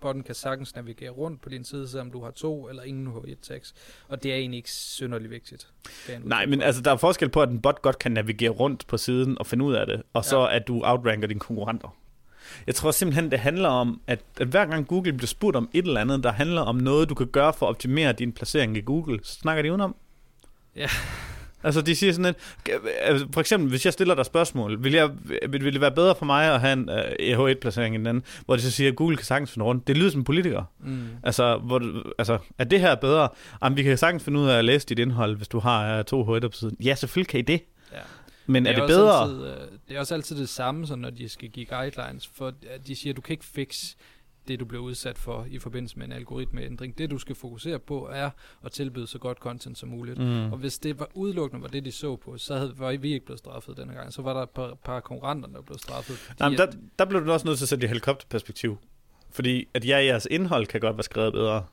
[0.00, 3.76] botten kan sagtens navigere rundt på din side, selvom du har to eller ingen H1-tekst.
[4.08, 5.68] Og det er egentlig ikke synderligt vigtigt.
[6.24, 8.96] Nej, men altså, der er forskel på, at en bot godt kan navigere rundt på
[8.96, 10.56] siden og finde ud af det, og så Ja.
[10.56, 11.96] at du outranker dine konkurrenter.
[12.66, 15.84] Jeg tror simpelthen, det handler om, at, at hver gang Google bliver spurgt om et
[15.86, 18.80] eller andet, der handler om noget, du kan gøre for at optimere din placering i
[18.80, 19.96] Google, så snakker de udenom.
[20.76, 20.88] Ja.
[21.62, 22.36] Altså, de siger sådan lidt,
[23.00, 25.10] altså, for eksempel, hvis jeg stiller dig spørgsmål, vil, jeg,
[25.48, 28.24] vil, vil det være bedre for mig at have en uh, H1-placering end den anden,
[28.44, 29.86] hvor de så siger, at Google kan sagtens finde rundt.
[29.86, 30.64] Det lyder som politiker.
[30.80, 31.08] Mm.
[31.22, 31.82] Altså, hvor,
[32.18, 33.28] altså, er det her bedre?
[33.62, 36.04] Jamen, vi kan sagtens finde ud af at læse dit indhold, hvis du har uh,
[36.04, 36.76] to H1'er på siden.
[36.84, 37.62] Ja, selvfølgelig kan I det.
[37.92, 37.98] Ja.
[38.46, 39.22] Men er det, også bedre?
[39.22, 42.52] Altid, øh, det er også altid det samme, så når de skal give guidelines, for
[42.86, 43.96] de siger, at du kan ikke fixe
[44.48, 46.98] det, du bliver udsat for i forbindelse med en algoritmeændring.
[46.98, 48.30] Det, du skal fokusere på, er
[48.64, 50.18] at tilbyde så godt content som muligt.
[50.18, 50.52] Mm.
[50.52, 53.26] Og hvis det var udelukkende var det, de så på, så havde, var vi ikke
[53.26, 54.12] blevet straffet denne gang.
[54.12, 56.16] Så var der et par, par konkurrenter, der blev straffet.
[56.16, 56.66] Fordi Nej, men der,
[56.98, 58.78] der blev du også nødt til at sætte det i helikopterperspektiv.
[59.30, 61.64] Fordi at ja, jeres indhold kan godt være skrevet bedre.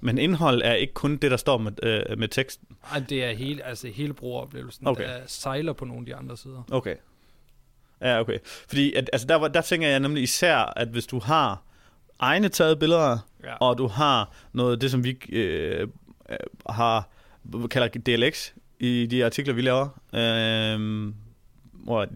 [0.00, 2.68] Men indhold er ikke kun det, der står med, øh, med teksten.
[2.92, 5.04] Ej, det er hele, altså hele brugeroplevelsen, Okay.
[5.04, 6.62] der sejler på nogle af de andre sider.
[6.70, 6.96] Okay.
[8.00, 8.38] Ja, okay.
[8.68, 11.62] Fordi at, altså der, der tænker jeg nemlig især, at hvis du har
[12.18, 13.54] egne taget billeder, Ja.
[13.54, 15.88] og du har noget, det som vi øh,
[16.70, 17.08] har,
[17.70, 18.50] kalder DLX
[18.80, 21.12] i de artikler, vi laver, øh,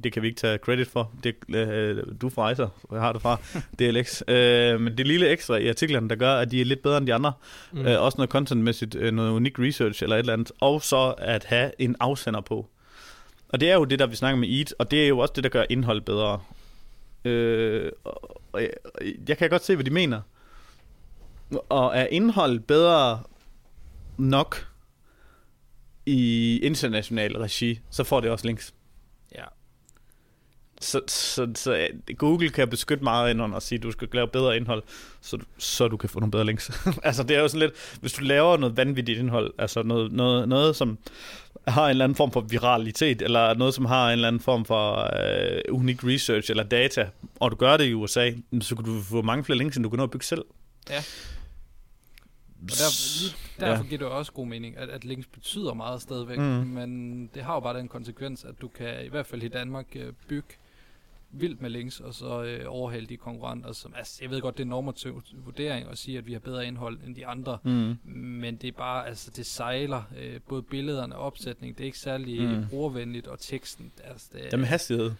[0.04, 1.12] det kan vi ikke tage credit for.
[1.24, 3.36] Det, øh, du fra Rejser, har det fra
[3.78, 4.22] DLX.
[4.28, 7.06] Øh, men det lille ekstra i artiklerne, der gør, at de er lidt bedre end
[7.06, 7.32] de andre.
[7.72, 7.86] Mm.
[7.86, 10.52] Øh, også noget contentmæssigt, øh, noget unik research eller et eller andet.
[10.60, 12.66] Og så at have en afsender på.
[13.48, 15.32] Og det er jo det, der vi snakker med EAT, og det er jo også
[15.36, 16.40] det, der gør indhold bedre.
[17.24, 18.70] Øh, og, og jeg,
[19.28, 20.20] jeg kan godt se, hvad de mener.
[21.68, 23.22] Og er indhold bedre
[24.18, 24.66] nok
[26.06, 28.74] i international regi, så får det også links.
[29.34, 29.44] Ja.
[30.80, 34.28] Så, så, så Google kan beskytte meget ind under og sige, at du skal lave
[34.28, 34.82] bedre indhold,
[35.20, 36.70] så, så du kan få nogle bedre links.
[37.02, 40.48] altså det er jo sådan lidt, hvis du laver noget vanvittigt indhold, altså noget, noget,
[40.48, 40.98] noget som
[41.70, 44.64] har en eller anden form for viralitet, eller noget, som har en eller anden form
[44.64, 47.08] for øh, unik research eller data,
[47.40, 48.30] og du gør det i USA,
[48.60, 50.44] så kan du få mange flere links, end du kan nå at bygge selv.
[50.90, 51.02] Ja.
[52.62, 53.88] Og der, lige derfor Ja.
[53.88, 56.44] giver det også god mening, at, at links betyder meget stadigvæk, Mm.
[56.44, 56.66] mm.
[56.66, 59.86] men det har jo bare den konsekvens, at du kan i hvert fald i Danmark
[59.94, 60.48] øh, bygge
[61.32, 64.64] vildt med links, og så øh, overhale de konkurrenter, som, altså jeg ved godt, det
[64.64, 67.96] er normativ vurdering at sige, at vi har bedre indhold end de andre, Mm.
[68.14, 71.98] men det er bare, altså det sejler, øh, både billederne og opsætning, det er ikke
[71.98, 72.54] særlig Mm.
[72.56, 72.64] mm.
[72.70, 75.10] brugervenligt, og teksten, altså det, med hastighed.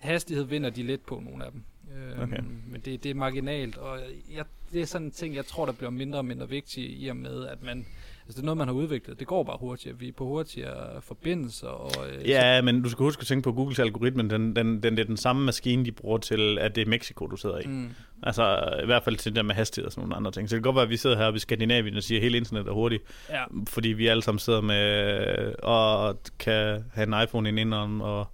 [0.00, 1.62] hastighed vinder de lidt på nogle af dem.
[1.96, 2.40] Øhm, Okay.
[2.66, 4.00] Men det, det er marginalt, og
[4.34, 7.06] jeg, det er sådan en ting, jeg tror, der bliver mindre og mindre vigtigt i
[7.08, 7.86] og med, at man,
[8.26, 9.18] altså det er noget, man har udviklet.
[9.20, 9.98] Det går bare hurtigere.
[9.98, 11.68] Vi er på hurtigere forbindelser.
[11.68, 14.96] Og, øh, Ja, men du skal huske at tænke på Googles algoritme, den, den, den,
[14.96, 17.62] det er den samme maskine, de bruger til, at det er Mexico, du sidder i.
[17.62, 17.90] så, mm,
[18.22, 20.48] Altså i hvert fald til det der med hastighed og sådan nogle andre ting.
[20.48, 22.36] Så det kan godt være, at vi sidder her i Skandinavien og siger, at hele
[22.36, 27.48] internet er hurtigt, ja, fordi vi alle sammen sidder med og kan have en iPhone
[27.48, 28.26] i den ene og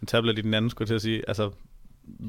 [0.00, 1.22] en tablet i den anden, skulle jeg til at sige.
[1.28, 1.50] Altså,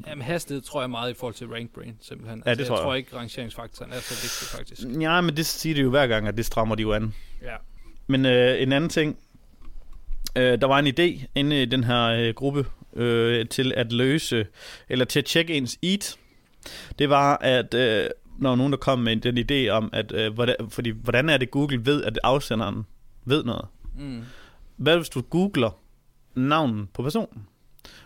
[0.06, 2.42] Jamen, hastighed tror jeg meget i forhold til rank brain, simpelthen.
[2.46, 2.80] Ja, det altså, tror jeg.
[2.80, 2.84] jeg.
[2.86, 5.00] tror ikke, rangeringsfaktoren er så vigtig, faktisk.
[5.02, 7.14] ja, men det siger de jo hver gang, at det strammer de jo an.
[7.42, 7.56] Ja.
[8.06, 9.18] Men øh, en anden ting,
[10.36, 14.46] øh, der var en idé inde i den her øh, gruppe øh, til at løse,
[14.88, 16.16] eller til at tjekke ens eat.
[16.98, 20.56] Det var, at øh, når nogen der kom med den idé om, at øh, hvordan,
[20.68, 22.86] fordi, hvordan er det Google ved, at afsenderen
[23.24, 23.66] ved noget?
[23.98, 24.22] Mm.
[24.76, 25.70] Hvad hvis du googler
[26.34, 27.46] navnet på personen?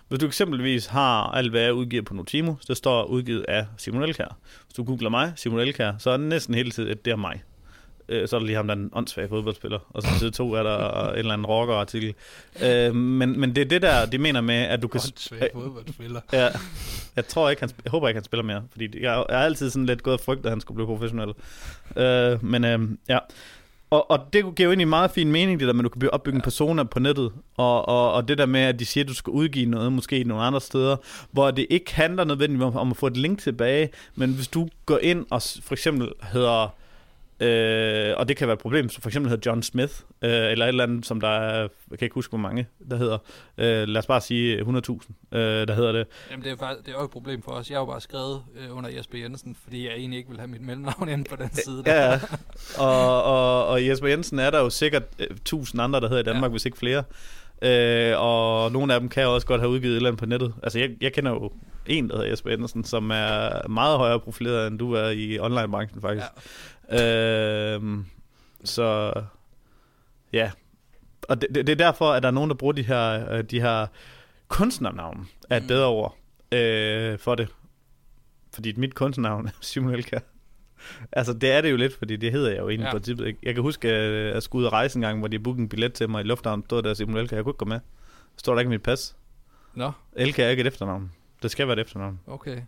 [0.08, 4.02] Hvis du eksempelvis har alt, hvad jeg udgiver på Notimo, så står udgivet af Simon
[4.02, 4.36] Elkær.
[4.66, 7.16] Hvis du googler mig, Simon Elkær, så er det næsten hele tiden, at det er
[7.16, 7.42] mig.
[8.08, 10.52] Øh, Så er der lige ham, der er en åndssvag fodboldspiller, og så side to
[10.52, 12.14] er der en eller anden rockerartikel.
[12.64, 15.00] Øh, men, men det er det der, de mener med, at du kan...
[15.06, 16.20] Åndssvag fodboldspiller.
[16.32, 16.48] Ja,
[17.16, 19.70] jeg tror ikke, han, jeg håber ikke, han spiller mere, fordi jeg, jeg er altid
[19.70, 21.34] sådan lidt gået og frygtet, at han skulle blive professionel.
[21.96, 23.18] Øh, men øh, ja,
[23.90, 26.00] og, og det giver jo egentlig meget fin mening, det der med, at du kan
[26.00, 29.04] bygge- opbygge en persona på nettet, og, og, og det der med, at de siger,
[29.04, 30.96] at du skal udgive noget, måske i nogle andre steder,
[31.30, 34.68] hvor det ikke handler nødvendigvis om, om at få et link tilbage, men hvis du
[34.86, 36.74] går ind og for eksempel hedder
[37.40, 40.64] Øh, og det kan være et problem, som for eksempel hedder John Smith, øh, eller
[40.64, 43.18] et eller andet, som der er, jeg kan ikke huske, hvor mange, der hedder,
[43.58, 46.06] øh, lad os bare sige 100.000, øh, der hedder det.
[46.30, 47.70] Jamen, det er, faktisk, det er også et problem for os.
[47.70, 50.48] Jeg har jo bare skrevet øh, under Jesper Jensen, fordi jeg egentlig ikke vil have
[50.48, 51.82] mit mellemnavn inde på den side.
[51.84, 51.94] Der.
[51.94, 52.20] Ja,
[52.86, 56.26] og, og, og Jesper Jensen er der jo sikkert øh, 1000 andre, der hedder i
[56.26, 56.50] Danmark, ja.
[56.50, 57.04] hvis ikke flere.
[57.62, 60.54] Øh, og nogle af dem kan også godt have udgivet et eller andet på nettet.
[60.62, 61.52] Altså, jeg, jeg kender jo
[61.86, 66.00] en, der hedder Jesper Jensen, som er meget højere profileret, end du er i online-branchen,
[66.00, 66.26] faktisk.
[66.92, 68.04] Øh,
[68.64, 69.12] så
[70.32, 70.50] ja,
[71.30, 73.44] og det, det, det er derfor, at der er nogen, der bruger de her, øh,
[73.44, 73.86] de her
[74.48, 75.68] kunstnernavn er et mm.
[75.68, 76.16] bedre ord
[76.52, 77.48] øh, for det.
[78.54, 80.18] Fordi mit kunstnernavn er Simon Elka.
[81.12, 82.90] Altså, det er det jo lidt, fordi det hedder jeg jo egentlig ja.
[82.90, 83.36] på princippet.
[83.42, 85.68] Jeg kan huske, at jeg skulle ud og rejse en gang, hvor de bookede en
[85.68, 86.64] billet til mig i lufthavnen.
[86.64, 87.80] Stod der Simon Elka, jeg kunne ikke gå med.
[88.36, 89.16] Står der ikke i mit pas.
[89.74, 89.92] Nå.
[90.16, 91.12] Elka er ikke et efternavn.
[91.42, 92.20] Det skal være et efternavn.
[92.26, 92.62] Okay.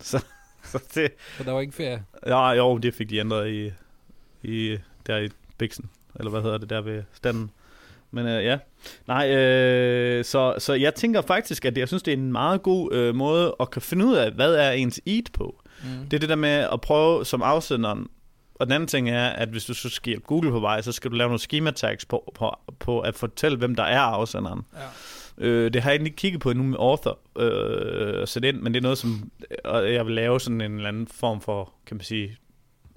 [0.00, 0.24] Så,
[0.72, 1.12] så det...
[1.36, 2.04] Så der var ikke ferie?
[2.26, 3.72] Ja, jo, det fik de ændret i,
[4.42, 5.90] i der i Bixen.
[6.18, 7.50] Eller hvad hedder det der ved standen.
[8.10, 8.58] Men øh, ja,
[9.06, 12.92] nej, øh, så, så jeg tænker faktisk, at jeg synes, det er en meget god
[12.92, 15.62] øh, måde at kan finde ud af, hvad er ens eat på.
[15.82, 16.08] Mm.
[16.08, 18.08] Det er det der med at prøve som afsenderen,
[18.54, 20.92] og den anden ting er, at hvis du så skal hjælpe Google på vej, så
[20.92, 24.60] skal du lave nogle schema tags på, på, på at fortælle, hvem der er afsenderen.
[24.74, 24.80] Ja.
[25.40, 28.74] Øh, det har jeg ikke kigget på endnu med author øh, at sætte ind, men
[28.74, 29.30] det er noget, som
[29.64, 32.36] og jeg vil lave sådan en eller anden form for, kan man sige,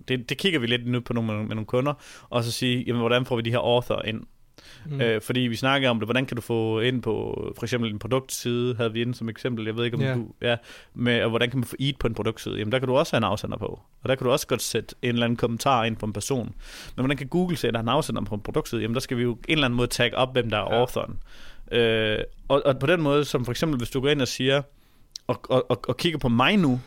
[0.07, 1.93] det, det kigger vi lidt nu på nogle, med, med nogle kunder,
[2.29, 4.23] og så sige, jamen, hvordan får vi de her author ind?
[4.85, 5.01] Mm.
[5.01, 7.13] Øh, fordi vi snakker om det, hvordan kan du få ind på
[7.57, 10.17] for eksempel en produktside, havde vi inde som eksempel, jeg ved ikke om yeah.
[10.17, 10.55] du, ja,
[10.93, 13.13] med, og hvordan kan man få eat på en produktside, jamen der kan du også
[13.13, 15.83] have en afsender på, og der kan du også godt sætte en eller anden kommentar
[15.83, 16.45] ind på en person,
[16.95, 19.31] men hvordan kan Google sætte en afsender på en produktside, jamen der skal vi jo
[19.31, 20.79] en eller anden måde tagge op, hvem der er ja.
[20.79, 21.19] authoren.
[21.71, 24.61] Øh, og, og på den måde, som for eksempel hvis du går ind og siger,
[25.27, 26.79] og, og, og, og kigger på mig nu,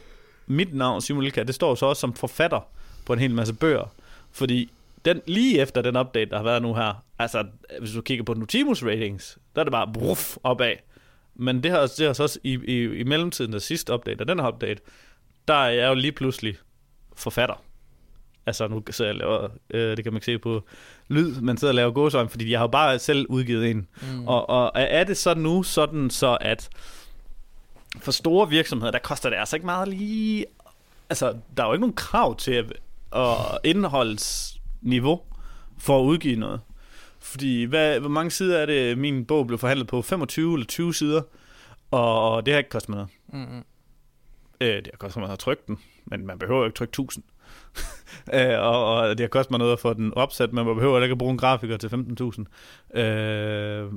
[0.47, 2.61] mit navn, Simon Lilka, det står så også som forfatter
[3.07, 3.95] på en hel masse bøger,
[4.33, 4.71] fordi
[5.05, 7.47] den, lige efter den update, der har været nu her, altså,
[7.81, 10.75] hvis du kigger på Notimus ratings, der er det bare bruff opad.
[11.35, 14.29] Men det har, det har så også i, i, i mellemtiden, der sidste update, og
[14.29, 14.81] den her update,
[15.49, 16.57] der er jeg jo lige pludselig
[17.17, 17.63] forfatter.
[18.47, 20.63] Altså, nu sidder jeg laver, øh, det kan man ikke se på
[21.09, 23.89] lyd, men sidder og laver gåsøjne, fordi jeg har jo bare selv udgivet en.
[24.03, 24.29] Mm.
[24.29, 26.69] Og, og er det så nu sådan, så at
[27.99, 30.47] for store virksomheder, der koster det altså ikke meget lige...
[31.11, 32.73] Altså, der er jo ikke nogen krav til at,
[33.17, 35.21] at indholds niveau
[35.79, 36.61] for at udgive noget.
[37.19, 40.03] Fordi, hvad, hvor mange sider er det, min bog blev forhandlet på?
[40.03, 41.23] 25 eller 20 sider?
[41.91, 43.11] Og det har ikke kostet mig noget.
[43.47, 43.65] Mm-hmm.
[44.61, 47.25] Øh, det har kostet mig at trykke den, men man behøver jo ikke trykke 1000.
[48.35, 51.03] øh, og, og det har kostet mig noget at få den opsat, men man behøver
[51.03, 53.01] ikke at bruge en grafiker til 15.000.
[53.01, 53.93] Øh,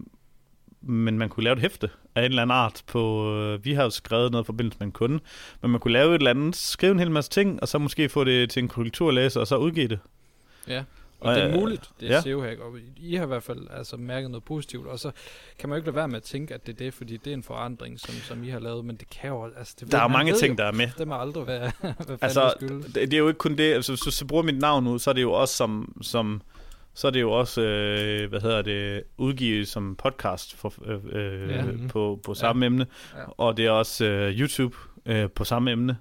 [0.81, 3.83] men man kunne lave et hæfte af en eller anden art på, øh, vi har
[3.83, 5.19] jo skrevet noget i forbindelse med en kunde,
[5.61, 8.09] men man kunne lave et eller andet, skrive en hel masse ting, og så måske
[8.09, 9.99] få det til en kulturlæser, og så udgive det.
[10.67, 10.83] Ja,
[11.19, 12.21] og, det er muligt, det er ja.
[12.21, 15.11] SEO-hack, og I har i hvert fald altså, mærket noget positivt, og så
[15.59, 17.29] kan man jo ikke lade være med at tænke, at det er det, fordi det
[17.29, 19.45] er en forandring, som, som I har lavet, men det kan jo...
[19.57, 20.87] Altså, det, der er mange ting, jo, der er med.
[20.97, 21.71] Det må aldrig være,
[22.05, 24.59] hvad altså, det, det er jo ikke kun det, altså, hvis du så bruger mit
[24.59, 26.41] navn nu, så er det jo også som, som
[26.93, 31.49] så er det jo også, øh, hvad hedder det, udgivet som podcast for, øh, øh,
[31.49, 31.63] ja.
[31.89, 32.65] på, på samme ja.
[32.65, 33.23] emne, ja.
[33.37, 34.75] og det er også øh, YouTube
[35.05, 35.97] øh, på samme emne,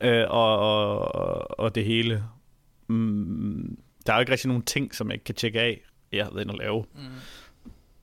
[0.00, 2.24] øh, og, og, og det hele.
[2.86, 6.24] Mm, der er jo ikke rigtig nogen ting, som jeg ikke kan tjekke af, jeg
[6.24, 6.84] har været inde og lave.
[6.94, 7.00] Mm.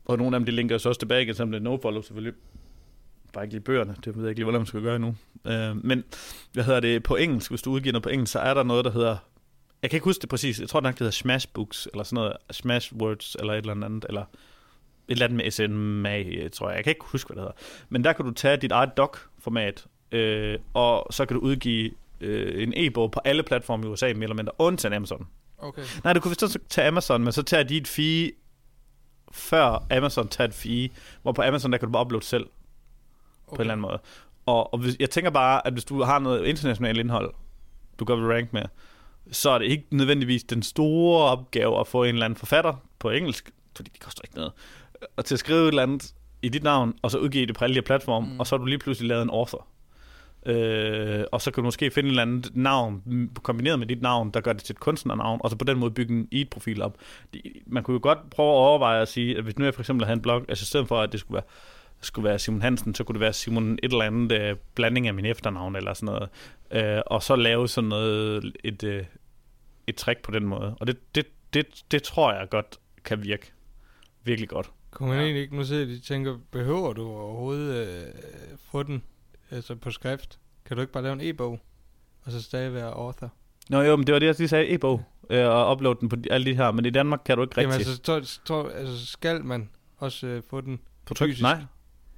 [0.05, 2.33] Og nogle af dem, de linker så også tilbage igen, som det nofollow selvfølgelig.
[3.33, 5.15] Bare ikke lige bøgerne, det ved jeg ikke lige, hvordan man skal gøre endnu.
[5.45, 6.03] Uh, men,
[6.53, 8.85] hvad hedder det, på engelsk, hvis du udgiver noget på engelsk, så er der noget,
[8.85, 9.17] der hedder,
[9.81, 12.15] jeg kan ikke huske det præcis, jeg tror nok, det hedder Smash Books, eller sådan
[12.15, 14.27] noget, Smash Words, eller et eller andet, eller et
[15.07, 16.75] eller andet med SMA, tror jeg.
[16.75, 17.85] Jeg kan ikke huske, hvad det hedder.
[17.89, 22.63] Men der kan du tage dit eget doc-format, øh, og så kan du udgive øh,
[22.63, 25.27] en e-bog på alle platforme i USA, mere eller mindre, undtagen Amazon.
[25.61, 25.83] Okay.
[26.03, 28.31] Nej, du kunne vist tage Amazon, men så tager de et fee,
[29.31, 30.89] før Amazon tager et fee,
[31.21, 33.49] hvor på Amazon, der kan du bare uploade selv, okay.
[33.49, 33.99] på en eller anden måde.
[34.45, 37.33] Og, og hvis, jeg tænker bare, at hvis du har noget internationalt indhold,
[37.99, 38.63] du godt vil rank med,
[39.31, 43.09] så er det ikke nødvendigvis den store opgave at få en eller anden forfatter på
[43.09, 44.51] engelsk, fordi det koster ikke noget,
[45.17, 47.63] og til at skrive et eller andet i dit navn, og så udgive det på
[47.63, 48.39] alle de platforme, mm.
[48.39, 49.67] og så har du lige pludselig lavet en author.
[50.45, 54.31] Øh, og så kan du måske finde et eller andet navn, kombineret med dit navn,
[54.31, 56.97] der gør det til et kunstnernavn, og så på den måde bygge en e-profil op.
[57.65, 60.05] Man kunne jo godt prøve at overveje at sige, at hvis nu jeg for eksempel
[60.05, 61.43] havde en blog, altså i stedet for, at det skulle være,
[62.01, 65.13] skulle være Simon Hansen, så kunne det være Simon et eller andet øh, blanding af
[65.13, 66.29] min efternavn eller sådan noget.
[66.71, 69.03] Øh, og så lave sådan noget, et, øh,
[69.87, 70.75] et trick på den måde.
[70.79, 73.51] Og det, det, det, det tror jeg godt kan virke
[74.23, 74.71] virkelig godt.
[74.91, 75.23] Kunne man ja.
[75.23, 78.13] egentlig ikke nu se, at de tænker, behøver du overhovedet øh,
[78.71, 79.03] få den
[79.51, 80.39] altså på skrift.
[80.65, 81.59] Kan du ikke bare lave en e-bog,
[82.25, 83.31] og så stadig være author?
[83.69, 85.03] Nå jo, men det var det, jeg lige sagde, e-bog.
[85.29, 87.61] øh, og uploade den på de, alle de her, men i Danmark kan du ikke
[87.61, 87.87] Jamen rigtig.
[88.07, 91.29] altså, så, så, altså, skal man også øh, få den på tryk?
[91.29, 91.41] fysisk?
[91.41, 91.63] Nej.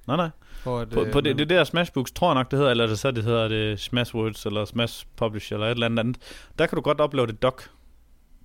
[0.06, 0.28] Nej, nej.
[0.52, 2.84] For at, På, øh, på det, det der Smashbooks, tror jeg nok, det hedder, eller
[2.84, 6.16] er det så det hedder det Smashwords, eller Smash Publish, eller et eller andet andet.
[6.58, 7.62] Der kan du godt uploade et doc,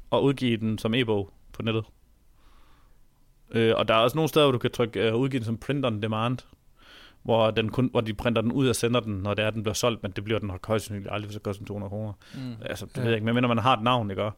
[0.10, 1.84] og udgive den som e-bog på nettet.
[3.52, 5.58] Øh, og der er også nogle steder, hvor du kan trykke øh, udgive den som
[5.58, 6.38] print on demand,
[7.24, 9.64] hvor, den kun, hvor de printer den ud og sender den, når det er, den
[9.64, 12.14] bliver solgt, men det bliver den højst sandsynligt aldrig, så koster den 200 kroner.
[12.36, 12.40] Mm.
[12.66, 13.02] Altså, det Ja.
[13.02, 14.24] ved jeg ikke, men man har et navn, ikke?
[14.24, 14.30] Ja.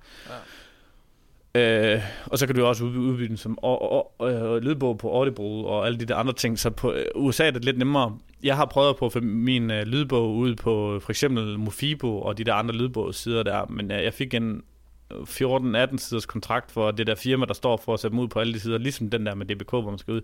[1.56, 5.10] Øh, og så kan du også udby- udbyde den som og, og, øh, lydbog på
[5.12, 6.60] Audible og alle de der andre ting.
[6.60, 8.18] Så på øh, USA er det lidt nemmere.
[8.44, 12.38] Jeg har prøvet på at få min øh, lydbog ud på for eksempel Mofibo og
[12.38, 14.62] de der andre lydbogssider der, men øh, jeg fik en
[15.14, 18.40] 14-18 siders kontrakt for det der firma, der står for at sætte dem ud på
[18.40, 20.22] alle de sider, ligesom den der med DBK, hvor man skal ud,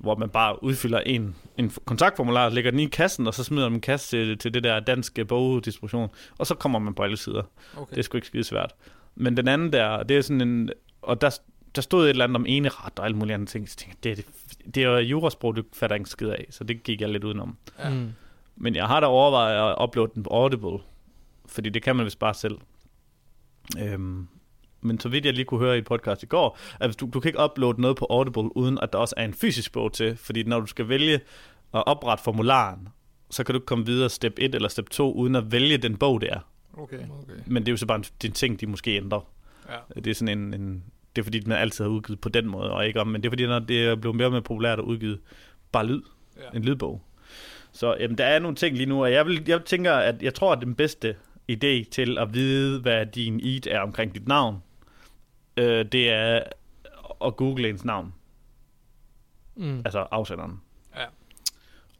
[0.00, 3.76] hvor man bare udfylder en, en kontaktformular, lægger den i kassen, og så smider man
[3.76, 7.42] en kasse til, til det der danske bogdistribution, og så kommer man på alle sider.
[7.76, 7.90] Okay.
[7.90, 8.74] Det er sgu ikke skide svært.
[9.14, 10.70] Men den anden der, det er sådan en...
[11.02, 11.38] Og der,
[11.74, 13.68] der stod et eller andet om eneret og alle mulige andre ting.
[13.68, 16.46] Så tænkte jeg, det, det, det er jo jurasprog, du fatter ikke skid af.
[16.50, 17.56] Så det gik jeg lidt udenom.
[17.78, 17.90] Ja.
[17.90, 18.12] Mm.
[18.56, 20.78] Men jeg har da overvejet at uploade den på Audible.
[21.46, 22.58] Fordi det kan man vist bare selv.
[23.78, 24.28] Øhm,
[24.82, 27.10] men så vidt jeg lige kunne høre i et podcast i går, at hvis du,
[27.14, 29.92] du kan ikke uploade noget på Audible, uden at der også er en fysisk bog
[29.92, 30.16] til.
[30.16, 31.14] Fordi når du skal vælge
[31.74, 32.88] at oprette formularen,
[33.30, 35.96] så kan du ikke komme videre step 1 eller step 2, uden at vælge den
[35.96, 36.40] bog, det er.
[36.72, 36.96] Okay.
[36.96, 37.34] Okay.
[37.46, 39.20] Men det er jo så bare en, det er en ting, de måske ændrer.
[39.68, 40.00] Ja.
[40.00, 40.84] Det er sådan en, en
[41.16, 43.28] det er fordi, man altid har udgivet på den måde, og ikke om, men det
[43.28, 45.18] er fordi, når det er blevet mere og mere populært at udgive
[45.72, 46.02] bare lyd,
[46.36, 46.56] Ja.
[46.58, 47.02] en lydbog.
[47.72, 50.34] Så jamen, der er nogle ting lige nu, og jeg, vil, jeg tænker, at jeg
[50.34, 51.14] tror, at den bedste
[51.52, 54.62] idé til at vide, hvad din id er omkring dit navn,
[55.62, 56.42] øh, det er
[57.24, 58.14] at google ens navn,
[59.56, 59.78] Mm.
[59.84, 60.60] altså afsenderen.
[60.96, 61.04] Ja.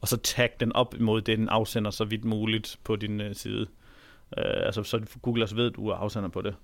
[0.01, 3.61] Og så tag den op imod den afsender så vidt muligt på din øh, side.
[4.37, 6.55] Øh, altså så Google også ved, at du er afsender på det.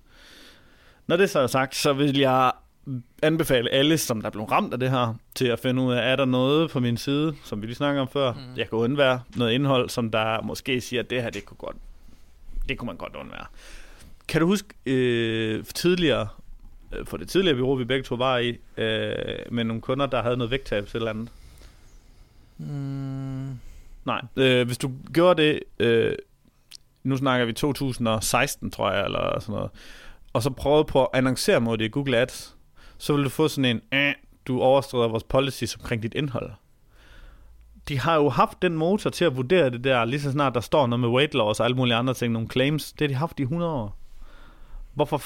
[1.06, 2.52] Når det så er sagt, så vil jeg
[3.22, 6.12] anbefale alle, som der er blevet ramt af det her, til at finde ud af,
[6.12, 8.38] er der noget på min side, som vi lige snakker om før, Mm.
[8.56, 11.76] jeg kan undvære noget indhold, som der måske siger, at det her, det kunne, godt,
[12.68, 13.46] det kunne man godt undvære.
[14.28, 16.28] Kan du huske øh, tidligere,
[17.04, 19.14] for det tidligere bureau, vi begge to var i, øh,
[19.50, 21.28] med nogle kunder, der havde noget vægttab til eller andet?
[22.58, 23.58] Mm.
[24.04, 26.16] Nej, øh, hvis du gjorde det, øh,
[27.02, 29.70] nu snakker vi 2016, tror jeg, eller sådan noget,
[30.32, 32.56] og så prøvede på at annoncere mod det i Google Ads,
[32.98, 34.14] så vil du få sådan en, øh,
[34.46, 36.50] du overstræder vores policies omkring dit indhold.
[37.88, 40.60] De har jo haft den motor til at vurdere det der, lige så snart der
[40.60, 43.14] står noget med weight loss og alle mulige andre ting, nogle claims, det har de
[43.14, 43.96] haft i 100 år.
[44.94, 45.22] Hvorfor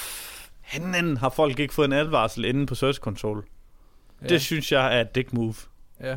[0.72, 3.42] fanden har folk ikke fået en advarsel inde på Search Console?
[4.22, 4.26] Ja.
[4.26, 5.54] Det synes jeg er et dick move
[6.02, 6.16] ja.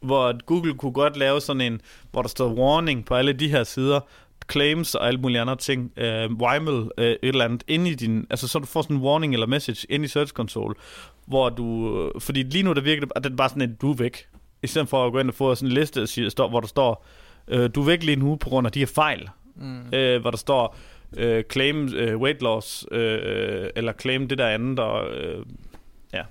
[0.00, 1.80] hvor Google kunne godt lave sådan en,
[2.10, 4.00] hvor der står warning på alle de her sider,
[4.52, 8.26] claims og alle mulige andre ting, øh, Wimel, øh, et eller andet, inde i din,
[8.30, 10.74] altså så du får sådan en warning eller message ind i Search Console,
[11.26, 13.74] hvor du, øh, fordi lige nu der virker det, at det er bare sådan en,
[13.74, 14.28] du er væk,
[14.62, 16.00] i stedet for at gå ind og få sådan en liste,
[16.36, 17.06] hvor der står,
[17.48, 19.92] øh, du er væk lige nu på grund af de her fejl, Mm.
[19.92, 20.78] øh, hvor der står, øh,
[21.50, 25.46] claim øh, weight loss, øh, eller claim det der andet, og øh,
[26.12, 26.22] ja.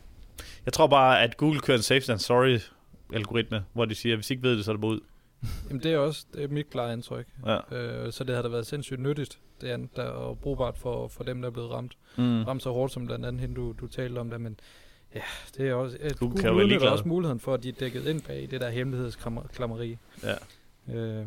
[0.65, 2.59] Jeg tror bare, at Google kører en safe and sorry
[3.13, 4.99] algoritme, hvor de siger, at hvis I ikke ved det, så er det bare ud.
[5.69, 7.25] Jamen det er også det er mit klare indtryk.
[7.45, 7.75] Ja.
[7.77, 11.23] Øh, så det har da været sindssygt nyttigt, det andet, der, og brugbart for, for
[11.23, 11.97] dem, der er blevet ramt.
[12.17, 12.43] Mm.
[12.43, 14.59] Ramt så hårdt som blandt andet hende, du, du talte om det, men
[15.15, 15.21] ja,
[15.57, 15.97] det er også...
[16.01, 18.69] At Google være udnytter også muligheden for, at de er dækket ind bag det der
[18.69, 19.97] hemmelighedsklammeri.
[20.23, 20.35] Ja.
[20.95, 21.25] Øh,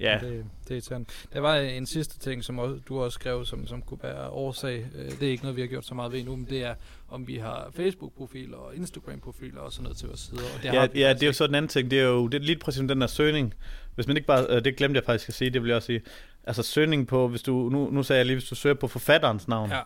[0.00, 1.08] Ja, Det, det er irriterende.
[1.32, 4.86] Der var en sidste ting, som også, du også skrev, som, som kunne være årsag.
[4.98, 6.74] Øh, Det er ikke noget, vi har gjort så meget ved endnu, men det er,
[7.08, 10.42] om vi har Facebook-profiler og Instagram-profiler og sådan noget til vores sider.
[10.56, 11.32] Og det ja, ja det er jo ikke.
[11.32, 11.90] så den anden ting.
[11.90, 13.54] Det er jo det er lige præcis den der søgning.
[13.94, 15.86] Hvis man ikke bare, øh, det glemte jeg faktisk at sige, det vil jeg også
[15.86, 16.02] sige.
[16.44, 19.48] Altså søgning på, hvis du, nu, nu sagde jeg lige, hvis du søger på forfatterens
[19.48, 19.70] navn.
[19.70, 19.80] Ja,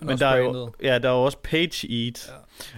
[0.00, 2.28] Men der er, jo, ja, der er jo også page eat.
[2.28, 2.34] Ja.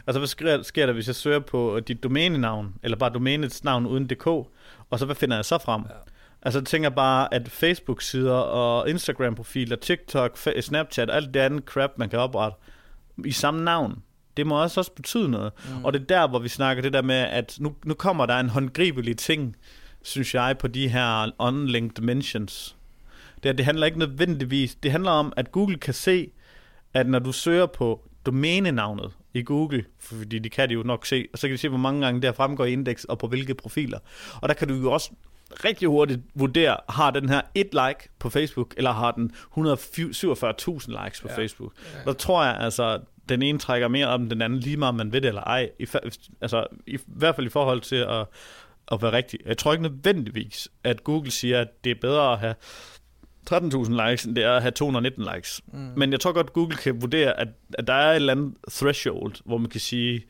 [0.07, 3.87] Altså, hvad sker, sker der, hvis jeg søger på dit domænenavn, eller bare domænets navn
[3.87, 5.83] uden dk, og så hvad finder jeg så frem?
[5.83, 5.95] Ja.
[6.43, 12.09] Altså, jeg tænker bare, at Facebook-sider og Instagram-profiler, TikTok, Snapchat, alt det andet crap, man
[12.09, 12.57] kan oprette
[13.25, 14.03] i samme navn,
[14.37, 15.53] det må også også betyde noget.
[15.69, 15.85] Mm.
[15.85, 18.35] Og det er der, hvor vi snakker det der med, at nu, nu kommer der
[18.41, 19.57] en håndgribelig ting,
[20.03, 22.77] synes jeg, på de her unlinked mentions.
[23.43, 26.31] Det, er- det handler ikke nødvendigvis, det handler om, at Google kan se,
[26.95, 31.27] at når du søger på domænenavnet i Google, fordi de kan det jo nok se,
[31.33, 33.27] og så kan de se, hvor mange gange det her fremgår i indeks, og på
[33.27, 33.99] hvilke profiler.
[34.41, 35.11] Og der kan du jo også
[35.65, 41.21] rigtig hurtigt vurdere, har den her et like på Facebook, eller har den 147.000 likes
[41.21, 41.37] på Ja.
[41.37, 41.73] Facebook.
[41.95, 42.05] Ja.
[42.05, 45.13] Der tror jeg altså, den ene trækker mere om den anden, lige meget om man
[45.13, 45.71] ved det eller ej.
[45.79, 45.87] I,
[46.41, 48.27] altså, i, i hvert fald i forhold til at,
[48.93, 49.41] at være rigtig.
[49.47, 52.55] Jeg tror ikke nødvendigvis, at Google siger, at det er bedre at have
[53.51, 55.61] 13.000 likes, end det er at have 219 likes.
[55.73, 55.79] Mm.
[55.97, 59.35] Men jeg tror godt, Google kan vurdere, at, at der er et eller andet threshold,
[59.45, 60.25] hvor man kan sige,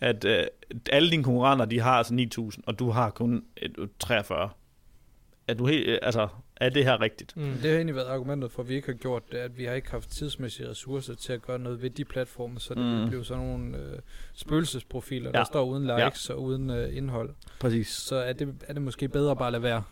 [0.00, 0.44] at øh,
[0.92, 2.14] alle dine konkurrenter, de har altså
[2.54, 4.50] 9.000, og du har kun et, et 43.
[5.48, 7.36] Er, du helt, øh, altså, er det her rigtigt?
[7.36, 7.42] Mm.
[7.52, 9.72] Det har egentlig været argumentet for, at vi ikke har gjort det, at vi har
[9.74, 13.08] ikke haft tidsmæssige ressourcer til at gøre noget ved de platforme, så det Mm.
[13.08, 13.98] blev sådan nogle øh,
[14.34, 15.44] spøgelsesprofiler, der Ja.
[15.44, 17.30] står uden likes og uden øh, indhold.
[17.60, 17.88] Præcis.
[17.88, 19.82] Så er det, er det måske bedre bare at lade være.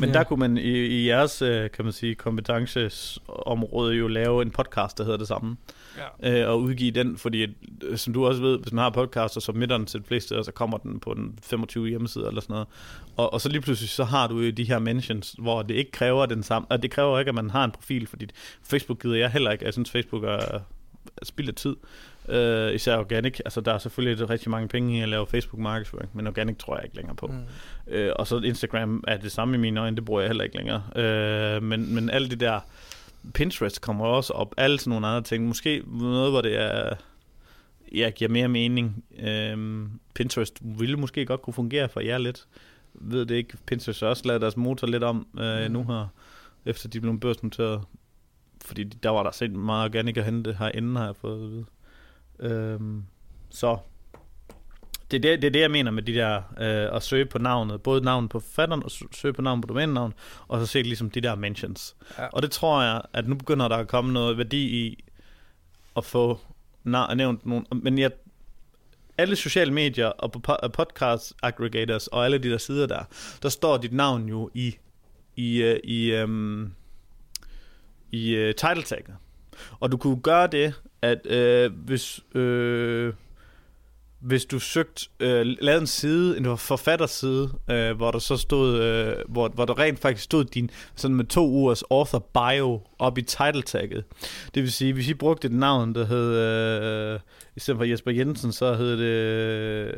[0.00, 0.14] Men Ja.
[0.18, 4.98] der kunne man i, i jeres, øh, kan man sige, kompetencesområde jo lave en podcast,
[4.98, 5.56] der hedder det samme.
[6.22, 6.42] Ja.
[6.42, 7.46] øh, og udgive den, fordi
[7.84, 10.44] øh, som du også ved, hvis man har podcast og submitter den til de fleste
[10.44, 12.68] så kommer den på den 25 hjemmeside eller sådan noget.
[13.16, 15.90] Og, og så lige pludselig, så har du jo de her mentions, hvor det ikke
[15.90, 18.26] kræver den samme, og det kræver ikke, at man har en profil, fordi
[18.62, 19.64] Facebook gider jeg heller ikke.
[19.64, 20.60] Jeg synes, Facebook er
[21.22, 21.76] spild af tid.
[22.28, 23.38] Øh, især organic.
[23.44, 26.84] Altså, der er selvfølgelig rigtig mange penge i at lave Facebook-markedsføring, men organic tror jeg
[26.84, 27.26] ikke længere på.
[27.26, 27.92] Mm.
[27.92, 30.56] Øh, og så Instagram er det samme i mine øjne, det bruger jeg heller ikke
[30.56, 30.82] længere.
[30.96, 32.60] Øh, men, men alle det der,
[33.34, 35.46] Pinterest kommer også op, alle sådan nogle andre ting.
[35.46, 36.94] Måske noget, hvor det er,
[37.94, 39.04] ja, giver mere mening.
[39.18, 42.46] Øh, Pinterest ville måske godt kunne fungere for jer lidt.
[42.94, 43.56] Ved det ikke.
[43.66, 45.72] Pinterest har også lavet deres motor lidt om øh, Mm.
[45.72, 46.12] nu her,
[46.66, 47.80] efter de blev børsnoteret.
[48.68, 51.64] Fordi der var der set meget organik at hente herinde, har jeg fået at vide.
[52.40, 53.04] Øhm,
[53.50, 53.78] så
[55.10, 57.38] det er det, det er det, jeg mener med de der, øh, at søge på
[57.38, 57.82] navnet.
[57.82, 60.14] Både navnet på forfatteren, og sø- søge på navnet på domænenavn,
[60.48, 61.96] og så se ligesom de der mentions.
[62.18, 62.26] Ja.
[62.26, 65.04] Og det tror jeg, at nu begynder der at komme noget værdi i
[65.96, 66.40] at få
[66.86, 67.64] na- nævnt nogle...
[67.72, 68.10] Men jeg,
[69.18, 73.02] alle sociale medier og på po- podcast aggregators og alle de der sider der,
[73.42, 74.76] der står dit navn jo i
[75.36, 76.72] i, øh, i, øhm,
[78.12, 79.16] i øh, title tagget.
[79.80, 83.12] Og du kunne gøre det, at øh, hvis, øh,
[84.20, 89.14] hvis du søgte, øh, lavede en side, en forfatterside, øh, hvor der så stod, øh,
[89.28, 93.22] hvor, hvor der rent faktisk stod din, sådan med to ugers author bio op i
[93.22, 94.04] title tagget.
[94.54, 96.34] Det vil sige, hvis I brugte et navn, der hed,
[97.14, 97.20] øh,
[97.56, 99.92] i stedet for Jesper Jensen, så hed det, øh,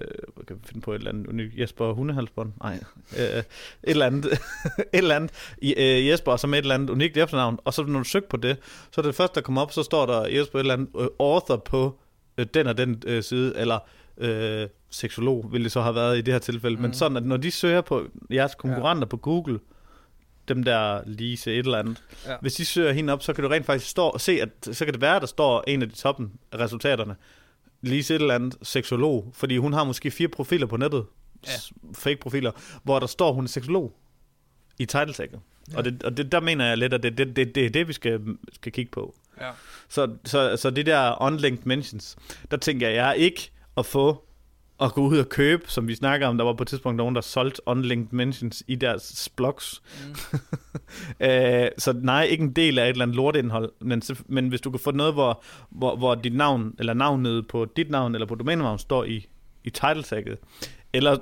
[0.47, 2.53] kan vi finde på et eller andet, unikt, Jesper Hundehalsbånd?
[2.63, 2.81] Nej,
[3.19, 3.45] øh, et
[3.85, 4.39] eller andet, et
[4.93, 8.05] eller andet, I, øh, Jesper, som et eller andet unikt efternavn, og så når du
[8.05, 8.57] søgte på det,
[8.91, 11.07] så er det første, der kommer op, så står der Jesper et eller andet øh,
[11.21, 11.99] author på
[12.39, 13.79] øh, den og den øh, side, eller
[14.21, 16.77] øh, seksolog, ville det så have været i det her tilfælde.
[16.77, 16.83] Mm.
[16.83, 16.95] Men Mhm.
[16.95, 19.09] sådan, at når de søger på jeres konkurrenter ja.
[19.09, 19.59] på Google,
[20.49, 22.37] dem der Lise et eller andet, Ja.
[22.41, 24.95] hvis de søger hende op, så kan du rent faktisk stå, se, at så kan
[24.95, 27.17] det være, at der står en af de toppen af resultaterne,
[27.83, 31.05] Lise et eller andet seksolog, fordi hun har måske fire profiler på nettet,
[31.47, 31.53] Ja.
[31.95, 32.53] fake profiler,
[32.83, 33.97] hvor der står, hun er seksolog
[34.79, 35.41] i title tagget.
[35.73, 35.77] Ja.
[35.77, 37.71] Og, det, og det, der mener jeg lidt, at det er det, det, det, er
[37.71, 38.21] det, vi skal,
[38.53, 39.15] skal kigge på.
[39.41, 39.51] Ja.
[39.89, 42.17] Så, så, så det der unlinked mentions,
[42.51, 43.51] der tænker jeg, jeg er ikke
[43.81, 44.25] at få
[44.81, 47.15] at gå ud og købe, som vi snakker om, der var på et tidspunkt nogen,
[47.15, 49.83] der solgte unlinked mentions i deres blogs.
[50.33, 50.39] Mm.
[51.21, 54.71] Øh, så nej, ikke en del af et eller andet lorteindhold, men, men hvis du
[54.71, 58.35] kan få noget, hvor, hvor, hvor dit navn, eller navnet på dit navn, eller på
[58.35, 59.27] domænenavn, står i,
[59.65, 60.39] i title tagget,
[60.93, 61.17] eller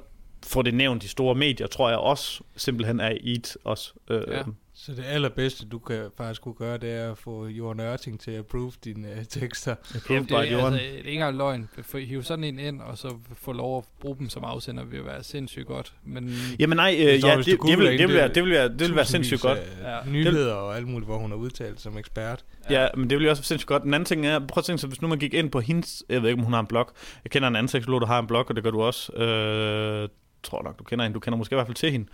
[0.47, 3.93] få det nævnt i store medier, tror jeg også simpelthen er i et også.
[4.11, 4.43] Øh, Ja.
[4.81, 8.31] Så det allerbedste, du kan faktisk kunne gøre, det er at få Jørgen Ørting til
[8.31, 9.75] at approve dine uh, tekster.
[9.95, 10.73] approved Det, er, by altså, Jorden.
[10.73, 11.69] det er ikke engang løgn.
[11.83, 15.05] For hive sådan en ind, og så få lov at bruge dem som afsender, vil
[15.05, 15.95] være sindssygt godt.
[16.05, 18.69] Men Jamen nej, øh, ja, det, det, vil, det, vil være, det- det vil være,
[18.69, 19.59] det vil være sindssygt godt.
[19.83, 19.99] Ja.
[20.11, 22.45] Nyheder og alt muligt, hvor hun har udtalt som ekspert.
[22.71, 23.83] Ja, men det vil jo også være sindssygt godt.
[23.83, 26.03] Den anden ting er, prøv at tænke sig, hvis nu man gik ind på hendes,
[26.09, 26.91] jeg ved ikke, om hun har en blog.
[27.25, 29.13] Jeg kender en anden seksolog, der har en blog, og det gør du også.
[29.13, 30.09] Øh,
[30.43, 31.15] tror nok, du kender hende.
[31.15, 32.07] Du kender måske i hvert fald til hende.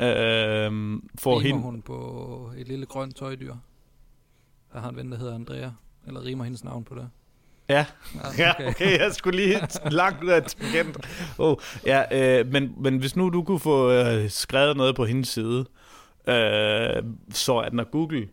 [0.00, 1.60] Øh, for rimer hende.
[1.60, 3.54] hun på et lille grønt tøjdyr.
[4.72, 5.70] Der har en ven, der hedder Andrea.
[6.06, 7.08] Eller rimer hendes navn på det.
[7.68, 7.86] Ja.
[8.38, 9.60] Ja, okay, jeg skulle lige
[9.90, 10.96] langt ud af tangent.
[11.38, 11.56] Oh,
[11.86, 12.02] ja,
[12.40, 15.66] øh, men, men hvis nu du kunne få øh, skrevet noget på hendes side,
[16.28, 18.28] øh, så at når Google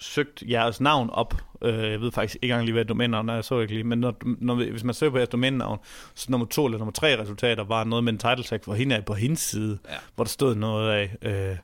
[0.00, 3.44] søgt jeres navn op, øh, jeg ved faktisk ikke engang lige, hvad domænenavn er, jeg
[3.44, 5.78] så ikke lige, men når, når, hvis man søger på jeres domænenavn,
[6.14, 8.96] så nummer to eller nummer tre resultater var noget med en title tag for hende
[8.96, 9.94] af på hendes side, Ja.
[10.14, 11.56] hvor der stod noget af, øh,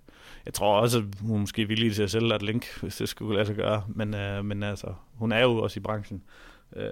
[0.46, 3.08] jeg tror også, at hun måske er villig til at sælge et link, hvis det
[3.08, 6.22] skulle lade sig gøre, men, øh, men altså, hun er jo også i branchen.
[6.76, 6.86] Øh,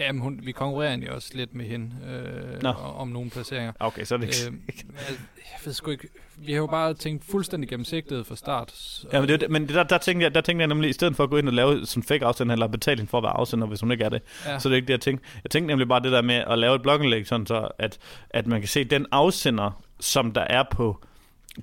[0.00, 2.68] Ja, men hun, vi konkurrerer egentlig også lidt med hende øh, Nå.
[2.68, 3.72] om, nogle placeringer.
[3.80, 4.56] okay, så er det ikke...
[4.56, 6.08] Øh, jeg, jeg ved sgu ikke.
[6.36, 8.72] Vi har jo bare tænkt fuldstændig gennemsigtighed fra start.
[8.72, 10.92] Så, Ja, men, det, er men der, der, tænkte jeg, der tænkte jeg nemlig, i
[10.92, 13.18] stedet for at gå ind og lave sådan en fake afsender, eller betale hende for
[13.18, 15.00] at være afsender, hvis hun ikke er det, ja, så er det ikke det, jeg
[15.00, 15.26] tænkte.
[15.44, 17.98] Jeg tænkte nemlig bare det der med at lave et blogindlæg, sådan så, at,
[18.30, 21.04] at man kan se, at den afsender, som der er på,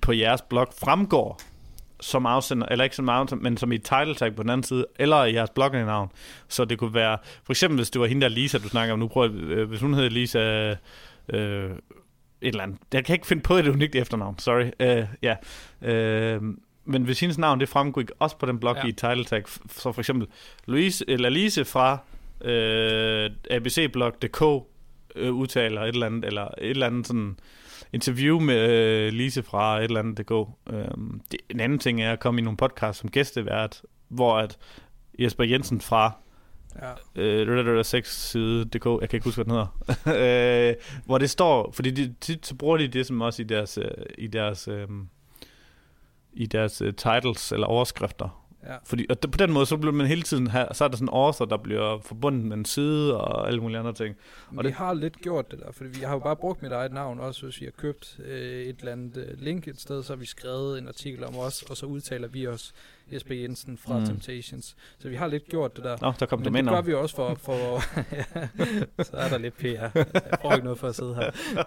[0.01, 1.39] på jeres blog, fremgår
[2.01, 4.63] som afsender, eller ikke som afsender, men som i et title tag på den anden
[4.63, 6.11] side, eller i jeres blognavn.
[6.47, 8.99] Så det kunne være, for eksempel hvis det var hende der Lisa, du snakker om
[8.99, 10.39] nu, prøv, at- øh, hvis hun hedder Lisa,
[11.29, 11.71] øh,
[12.41, 12.79] et eller andet.
[12.93, 14.65] Jeg kan ikke finde på et unikt efternavn, sorry.
[14.79, 15.35] Øh, ja.
[15.81, 16.41] Øh,
[16.85, 18.87] men hvis hendes navn, det fremgik også på den blog Ja.
[18.87, 20.27] i title tag, så for eksempel
[20.65, 21.97] Louise, eller Lise fra
[22.41, 24.41] øh, abcblog.dk
[25.15, 27.37] øh, udtaler et eller andet, eller et eller andet sådan
[27.93, 30.31] interview med øh, Lise fra et eller andet DK.
[30.69, 34.57] Øhm, det, en anden ting er at komme i nogle podcast som gæstevært, hvor at
[35.19, 36.11] Jesper Jensen fra
[36.81, 36.91] Ja.
[37.21, 39.67] øh, Red Alert 6 side DK, jeg kan ikke huske, hvad den
[40.05, 40.75] hedder, øh,
[41.05, 43.91] hvor det står, fordi de, tit så bruger de det som også i deres, øh,
[44.17, 44.87] i deres, øh,
[46.33, 48.46] i deres øh, titles eller overskrifter.
[48.67, 48.75] Ja.
[48.85, 51.05] Fordi, og på den måde, så bliver man hele tiden, have, så er der sådan
[51.07, 54.15] en author, der bliver forbundet med en side og alle mulige andre ting.
[54.47, 56.71] Og vi det- har lidt gjort det der, fordi vi har jo bare brugt mit
[56.71, 60.03] eget navn også, hvis vi har købt øh, et eller andet øh, link et sted,
[60.03, 62.73] så har vi skrevet en artikel om os, og så udtaler vi os
[63.13, 64.05] Jesper Jensen fra Mm.
[64.05, 64.75] Temptations.
[64.99, 65.97] Så vi har lidt gjort det der.
[66.01, 67.53] Nå, der kom Men det det gør vi også for, for
[68.15, 69.65] ja, så er der lidt PR.
[69.65, 70.05] Jeg
[70.41, 71.31] får ikke noget for at sidde her.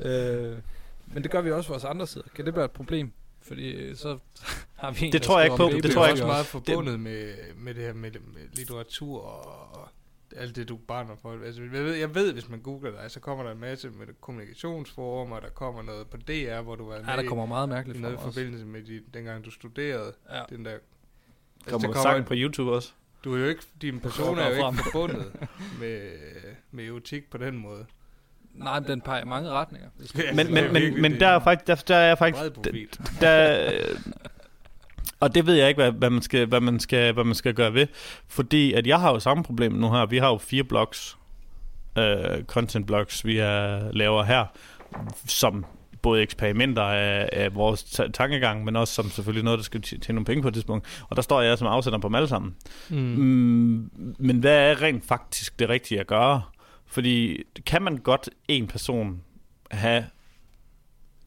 [0.00, 0.58] Øh,
[1.06, 2.24] men det gør vi også for os andre sider.
[2.34, 3.12] Kan det være et problem?
[3.44, 4.18] Fordi øh, så
[4.80, 5.68] har vi en, Det tror jeg ikke på.
[5.68, 6.26] Det er tror jeg også ikke.
[6.26, 9.88] meget forbundet med, med det her med, med litteratur og
[10.36, 11.44] alt det, du brænder for.
[11.44, 14.06] Altså, jeg, ved, jeg ved, hvis man googler dig, så kommer der en masse med
[14.20, 17.68] kommunikationsforum, og der kommer noget på DR, hvor du var med Ja, der kommer meget
[17.68, 20.12] mærkeligt noget i forbindelse med de, dengang du studerede.
[20.32, 20.42] Ja.
[20.48, 20.82] Den der, altså,
[21.70, 22.92] Kommer der der sangen på YouTube også.
[23.24, 25.32] du er jo ikke, din person er jo ikke forbundet
[25.80, 26.10] med,
[26.70, 27.86] med erotik på den måde.
[28.54, 29.88] Nej, men den peger i mange retninger.
[30.34, 32.42] Men, det er men, men, men der er faktisk, der, der er faktisk,
[33.20, 33.96] der, øh,
[35.20, 37.54] og det ved jeg ikke, hvad, hvad, man skal, hvad, man skal, hvad man skal
[37.54, 37.86] gøre ved,
[38.28, 40.06] fordi at jeg har jo samme problem nu her.
[40.06, 41.16] Vi har jo fire blogs,
[41.98, 44.44] øh, content blogs, vi er, laver her,
[45.26, 45.64] som
[46.02, 49.98] både eksperimenter af, af vores ta- tankegang, men også som selvfølgelig noget, der skal tj-
[49.98, 51.04] tjene nogle penge på et tidspunkt.
[51.10, 52.54] Og der står jeg som afsender på dem alle sammen.
[52.90, 52.96] Mm.
[52.96, 56.42] Mm, men hvad er rent faktisk det rigtige at gøre?
[56.86, 59.22] Fordi kan man godt en person
[59.70, 60.04] have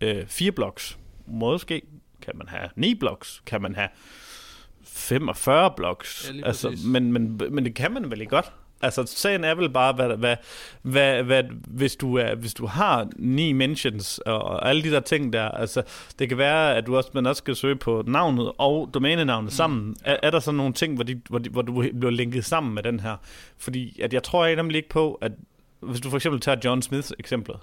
[0.02, 1.00] øh, fire blogs?
[1.26, 1.82] Måske
[2.22, 3.42] kan man have ni blogs?
[3.46, 3.90] Kan man have
[4.84, 6.32] 45 blogs?
[6.36, 8.54] Ja, altså, men, men, men det kan man vel ikke godt?
[8.82, 10.36] Altså, sagen er vel bare, hvad, hvad,
[10.82, 15.00] hvad, hvad, hvis, du er, hvis du har ni mentions og, og alle de der
[15.00, 15.84] ting der, altså,
[16.20, 19.56] det kan være, at du også, man også skal søge på navnet og domænenavnet mm.
[19.56, 19.96] sammen.
[20.04, 22.74] Er, er der så nogle ting, hvor, de, hvor, de, hvor du bliver linket sammen
[22.74, 23.16] med den her?
[23.58, 25.32] Fordi at jeg tror nemlig ikke på, at
[25.80, 27.58] hvis du for eksempel tager John Smiths eksemplet,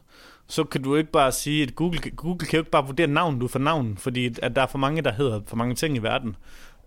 [0.46, 3.38] så kan du ikke bare sige, at Google, Google kan jo ikke bare vurdere navn,
[3.38, 5.98] du for navn, fordi at der er for mange, der hedder for mange ting i
[5.98, 6.36] verden.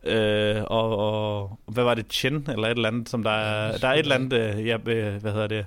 [0.08, 3.78] Øh, og, og, hvad var det, Chen, eller et eller andet, som der er, Ja,
[3.78, 5.66] der er et eller andet, øh, ja, øh, hvad hedder det,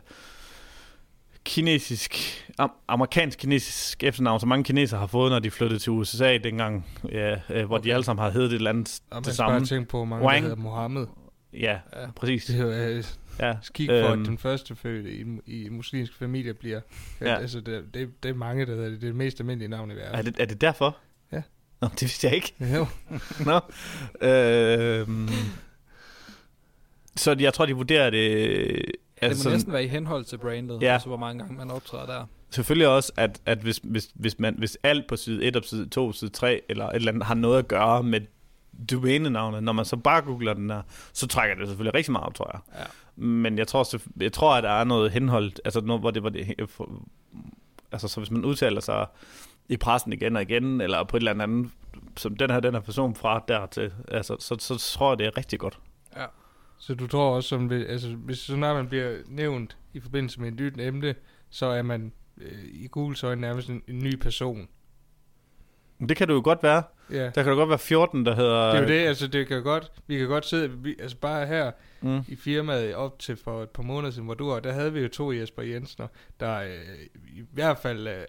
[1.44, 2.16] kinesisk,
[2.58, 7.36] am, amerikansk-kinesisk efternavn, som mange kinesere har fået, når de flyttede til USA dengang, ja,
[7.50, 7.84] øh, hvor okay.
[7.88, 9.66] de alle sammen har heddet et eller andet Og man det skal bare samme.
[9.66, 10.36] tænke på, mange Wang.
[10.42, 11.06] der hedder Mohammed.
[11.52, 12.06] Ja, Ja.
[12.16, 12.44] præcis.
[12.44, 13.04] Det er jo øh,
[13.40, 13.54] Ja.
[13.62, 14.20] skik for, Øhm.
[14.22, 16.80] at den første fødte i, i muslimsk familie bliver.
[17.20, 17.30] Ja.
[17.30, 17.36] Ja.
[17.36, 19.00] Altså, det, det, det er mange, der hedder det.
[19.00, 20.14] Det er det mest almindelige navn i verden.
[20.14, 20.96] Er det, er det derfor?
[21.80, 22.54] Nå, det vidste jeg ikke.
[22.74, 22.86] Jo.
[23.50, 23.60] Nå.
[24.28, 25.28] Øhm,
[27.16, 28.38] så jeg tror, de vurderer det...
[28.76, 30.92] det Altså, må næsten være i henhold til brandet, Ja.
[30.92, 32.24] altså hvor mange gange man optræder der.
[32.50, 35.88] selvfølgelig også, at, at hvis, hvis, hvis, man, hvis alt på side 1 og side
[35.88, 38.20] 2, side 3 eller et eller andet har noget at gøre med
[38.90, 42.34] domænenavnet, når man så bare googler den der, så trækker det selvfølgelig rigtig meget op,
[42.34, 42.80] tror jeg.
[42.80, 42.84] Ja.
[43.24, 43.86] Men jeg tror,
[44.22, 46.54] jeg tror, at der er noget henhold, altså noget, hvor det var det,
[47.92, 49.06] altså så hvis man udtaler sig
[49.70, 51.70] i pressen igen og igen, eller på et eller andet,
[52.16, 55.26] som den her, den her person fra dertil, altså, så, så, så tror jeg, det
[55.26, 55.78] er rigtig godt.
[56.16, 56.26] Ja.
[56.78, 60.48] Så du tror også, som, altså, hvis så når man bliver nævnt i forbindelse med
[60.48, 61.14] et nyt emne,
[61.50, 64.68] så er man øh, i Googles øjne nærmest en, en ny person.
[66.08, 66.82] Det kan det jo godt være.
[67.10, 67.24] Ja.
[67.24, 68.66] Der kan jo godt være 14, der hedder...
[68.70, 71.46] Det er jo det, altså det kan godt, vi kan godt sidde, vi, altså bare
[71.46, 71.70] her
[72.02, 72.20] Mm.
[72.28, 75.00] i firmaet op til for et par måneder siden, hvor du var, der havde vi
[75.00, 76.06] jo to Jesper Jensener,
[76.40, 76.68] der øh,
[77.36, 78.22] i hvert fald er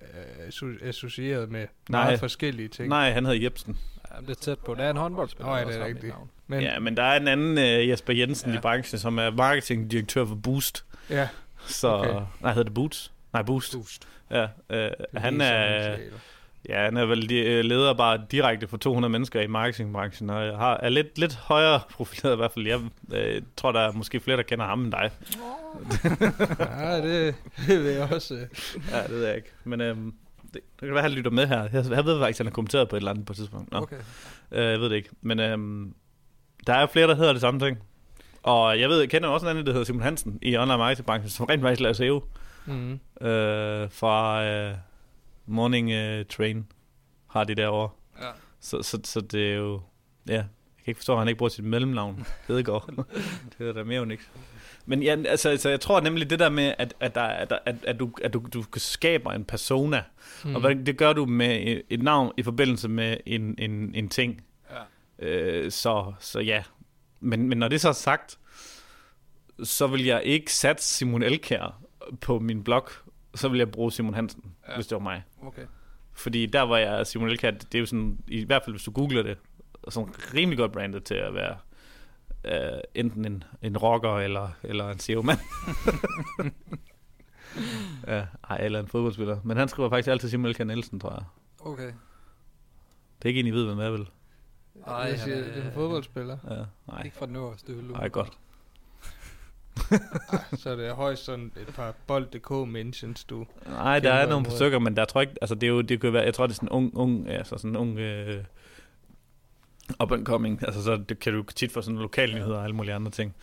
[0.47, 2.03] asso- associeret med Nej.
[2.05, 2.89] meget forskellige ting.
[2.89, 3.77] Nej, han hedder Jebsen.
[4.11, 4.73] Ja, det er tæt på.
[4.75, 5.49] Det er en håndboldspiller.
[5.51, 6.13] Nå, ja, der det er rigtigt.
[6.13, 6.29] navn.
[6.47, 8.57] Men, Ja, men der er en anden uh, Jesper Jensen ja.
[8.57, 10.85] I branchen, som er marketingdirektør for Boost.
[11.09, 11.27] ja,
[11.65, 12.09] Så, Okay.
[12.41, 13.11] nej, hedder det Boots?
[13.33, 13.73] Nej, Boost.
[13.73, 14.07] Boost.
[14.31, 14.47] Ja, øh,
[14.79, 16.17] det han er, initialer.
[16.69, 20.55] Ja, han er vel øh, leder bare direkte for 200 mennesker i marketingbranchen, og jeg
[20.57, 22.67] har, er lidt, lidt højere profileret i hvert fald.
[22.67, 22.79] Jeg
[23.13, 25.11] øh, tror, der er måske flere, der kender ham end dig.
[26.59, 27.35] Ja, det,
[27.67, 28.33] det vil jeg også.
[28.33, 28.39] øh.
[28.91, 29.49] Ja, det ved jeg ikke.
[29.63, 31.61] Men øhm, det, det kan være, at han lytter med her.
[31.73, 33.71] Jeg, jeg ved faktisk, at han har kommenteret på et eller andet på et tidspunkt.
[33.71, 33.77] Nå.
[33.77, 33.95] Okay.
[34.51, 35.09] Øh, jeg ved det ikke.
[35.21, 35.93] Men øhm,
[36.67, 37.77] der er flere, der hedder det samme ting.
[38.43, 41.29] Og jeg ved, jeg kender også en anden, der hedder Simon Hansen i online marketingbranchen,
[41.29, 42.23] som rent faktisk laver SEO
[42.65, 42.91] Mm.
[43.27, 44.73] øh, fra øh,
[45.51, 46.67] Morning øh, Train
[47.27, 47.89] har de derovre.
[48.21, 48.29] Ja.
[48.59, 49.81] Så, så, så det er jo...
[50.27, 52.25] Ja, jeg kan ikke forstå, at han ikke bruger sit mellemnavn.
[52.47, 53.05] Hedegaard.
[53.57, 54.31] det er da mere unikt.
[54.85, 57.75] Men ja, altså, altså, jeg tror nemlig det der med, at, at, der, at, at,
[57.83, 60.03] at, du, at du, du skaber en persona,
[60.45, 60.55] mm.
[60.55, 64.09] og hvad, det gør du med et- et navn i forbindelse med en, en, en
[64.09, 64.43] ting.
[65.19, 65.25] Ja.
[65.25, 66.63] Øh, så, så ja.
[67.19, 68.39] Men, men når det så er sagt,
[69.63, 71.81] så vil jeg ikke sætte Simon Elkær
[72.21, 72.89] på min blog,
[73.35, 74.75] så vil jeg bruge Simon Hansen, ja.
[74.75, 75.23] Hvis det var mig.
[75.43, 75.65] Okay.
[76.13, 78.91] Fordi der var jeg Simon Elkær, det er jo sådan, i hvert fald hvis du
[78.91, 79.37] googler det,
[79.89, 81.57] sådan rimelig godt brandet til at være
[82.45, 85.39] øh, enten en, en rocker eller, eller en SEO-mand.
[88.07, 89.39] ja, ej, eller en fodboldspiller.
[89.43, 91.23] Men han skriver faktisk altid Simon Elkær Nielsen, tror jeg.
[91.59, 91.91] Okay.
[93.17, 94.09] Det er ikke en, I ved, hvem er, vel?
[94.87, 96.37] Ej, jeg siger, han er- det er en fodboldspiller.
[96.49, 96.63] Ja,
[96.93, 97.01] nej.
[97.05, 97.91] Ikke fra den øverste hylde.
[97.93, 98.37] Nej, godt.
[100.61, 103.45] Så er det højst sådan et par bold.dk mentions, du.
[103.65, 106.01] Nej, der er nogle stykker, men der tror jeg ikke, altså det er jo, det
[106.01, 108.43] kan være, jeg tror det er sådan en ung, ung, altså sådan en ung, øh,
[110.03, 112.75] up and coming, altså så det kan du tit få sådan lokale nyheder og alle
[112.75, 113.35] mulige andre ting.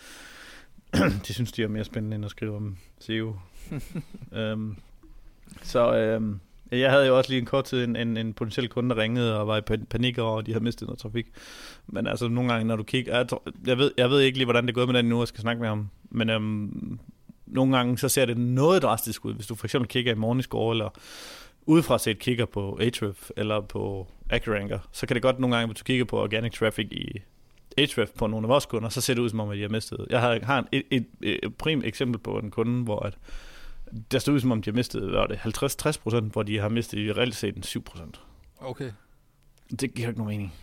[1.27, 3.37] de synes, de er mere spændende end at skrive om SEO.
[4.39, 4.77] øhm,
[5.63, 6.41] så øhm,
[6.71, 9.41] jeg havde jo også lige en kort tid en, en, en potentiel kunde, der ringede
[9.41, 11.27] og var i pan- panik over, at de havde mistet noget trafik.
[11.87, 14.47] Men altså nogle gange, når du kigger, jeg, tror, jeg, ved, jeg ved ikke lige,
[14.47, 15.89] hvordan det er gået med den nu, jeg skal snakke med ham.
[16.11, 16.99] Men øhm,
[17.47, 19.35] nogle gange, så ser det noget drastisk ud.
[19.35, 20.89] Hvis du for eksempel kigger i Morningscore, eller
[21.67, 25.79] udefra set kigger på Ahrefs, eller på AccuRanker, så kan det godt nogle gange, hvis
[25.79, 27.23] du kigger på organic traffic i
[27.79, 29.69] Ahrefs på nogle af vores kunder, så ser det ud som om, at de har
[29.69, 30.07] mistet.
[30.11, 33.19] Jeg har, har et, et, et, prim eksempel på en kunde, hvor at,
[34.11, 36.69] der stod ud som om, de har mistet var det 50-60 procent, hvor de har
[36.69, 38.21] mistet i reelt set en 7 procent.
[38.61, 38.91] Okay.
[39.81, 40.55] Det giver ikke nogen mening.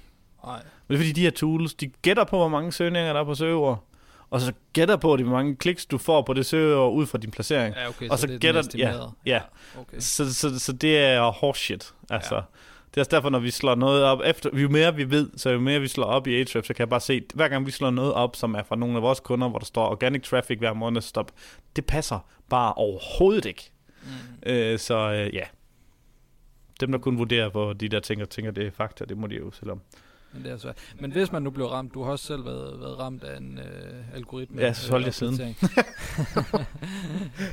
[0.46, 0.62] Nej.
[0.88, 3.26] Men det er fordi, de her tools, de gætter på, hvor mange søgninger der er
[3.26, 3.88] på søgeord,
[4.36, 7.32] og så gætter på, hvor mange kliks du får på det søgeord ud fra din
[7.32, 7.76] placering.
[7.76, 9.12] Ja, okay, Og så det den gætter- estimerede.
[9.26, 9.42] ja,
[9.80, 9.98] Okay.
[10.00, 11.94] Så, så, så det er horseshit.
[12.10, 12.40] Altså, Ja.
[12.40, 12.46] ja.
[12.90, 15.50] Det er også derfor, når vi slår noget op, efter, jo mere vi ved, så
[15.50, 17.72] jo mere vi slår op i Ahrefs, så kan jeg bare se, hver gang vi
[17.72, 20.60] slår noget op, som er fra nogle af vores kunder, hvor der står organic traffic
[20.60, 21.32] hver måned, stop,
[21.76, 22.20] det passer
[22.50, 23.72] bare overhovedet ikke.
[24.04, 24.10] Mm.
[24.52, 25.44] Øh, så øh, ja,
[26.80, 29.36] dem der kun vurderer, hvor de der tænker, tænker det er fakta, det må de
[29.36, 29.82] jo selv om.
[30.36, 30.78] Men det er svært.
[31.00, 33.60] Men hvis man nu blev ramt, du har også selv været, været ramt af en
[33.60, 34.62] øh, algoritme.
[34.62, 35.36] Ja, så holdt jeg siden.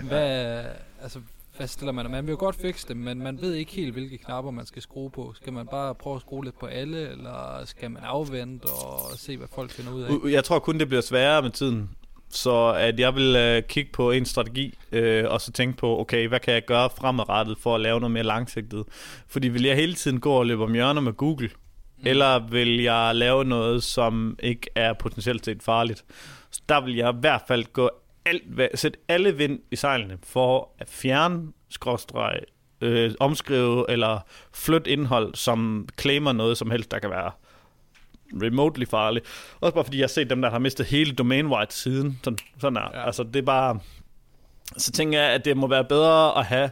[0.08, 0.64] hvad,
[1.02, 1.20] altså,
[1.56, 2.10] hvad stiller man?
[2.10, 4.82] Man vil jo godt fikse det, men man ved ikke helt, hvilke knapper man skal
[4.82, 5.32] skrue på.
[5.36, 9.36] Skal man bare prøve at skrue lidt på alle, eller skal man afvente og se,
[9.36, 10.30] hvad folk finder ud af?
[10.30, 11.90] Jeg tror kun, det bliver sværere med tiden.
[12.30, 16.28] Så at jeg vil øh, kigge på en strategi, øh, og så tænke på, okay,
[16.28, 18.84] hvad kan jeg gøre fremadrettet for at lave noget mere langsigtet?
[19.28, 21.50] Fordi vil jeg hele tiden gå og løbe om hjørner med Google,
[22.02, 22.08] mm.
[22.08, 26.04] eller vil jeg lave noget, som ikke er potentielt set farligt?
[26.50, 27.90] Så der vil jeg i hvert fald gå
[28.24, 28.42] alt,
[28.74, 32.40] sætte alle vind i sejlene for at fjerne, skråstreg,
[32.80, 34.18] øh, omskrive eller
[34.54, 37.30] flytte indhold, som claimer noget som helst, der kan være
[38.42, 39.22] remotely farlig.
[39.60, 42.20] Også bare fordi jeg har set dem, der har mistet hele domain-wide siden.
[42.24, 42.90] Sådan, sådan er.
[42.94, 43.06] Ja.
[43.06, 43.78] Altså det er bare...
[44.76, 46.70] Så tænker jeg, at det må være bedre at have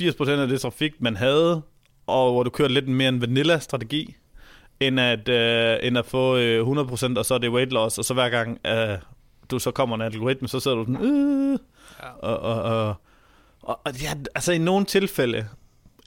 [0.00, 1.62] 80% af det trafik, man havde,
[2.06, 4.16] og hvor du kører lidt mere en vanilla-strategi,
[4.80, 8.04] end at, øh, end at få øh, 100%, og så er det weight loss, og
[8.04, 8.98] så hver gang øh,
[9.50, 11.58] du så kommer en algoritme, så sidder du sådan, øh,
[12.02, 12.08] Ja.
[12.10, 12.94] og, og, og,
[13.62, 15.48] og, og ja, altså i nogle tilfælde,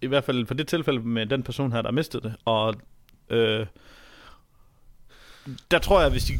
[0.01, 2.73] i hvert fald på det tilfælde med den person her, der mistede det, og
[3.29, 3.65] øh,
[5.71, 6.33] der tror jeg, hvis de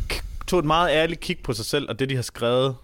[0.47, 2.75] tog et meget ærligt kig på sig selv, og det de har skrevet,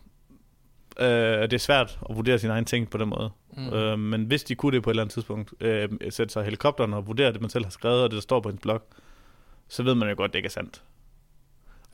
[1.00, 1.08] øh,
[1.42, 3.30] det er svært at vurdere sine egne ting på den måde.
[3.58, 3.64] Mm.
[3.64, 3.74] Mm.
[3.74, 6.44] Øh, men hvis de kunne det på et eller andet tidspunkt, øh, sætte sig i
[6.44, 8.82] helikopteren og vurdere det, man selv har skrevet, og det der står på en blog,
[9.68, 10.84] så ved man jo godt, det ikke er sandt.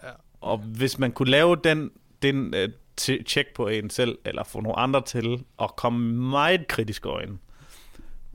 [0.03, 0.09] Ja.
[0.41, 1.91] Og hvis man kunne lave den,
[2.21, 2.69] den øh,
[3.01, 7.37] t- check på en selv, eller få nogle andre til at komme meget kritisk øjne,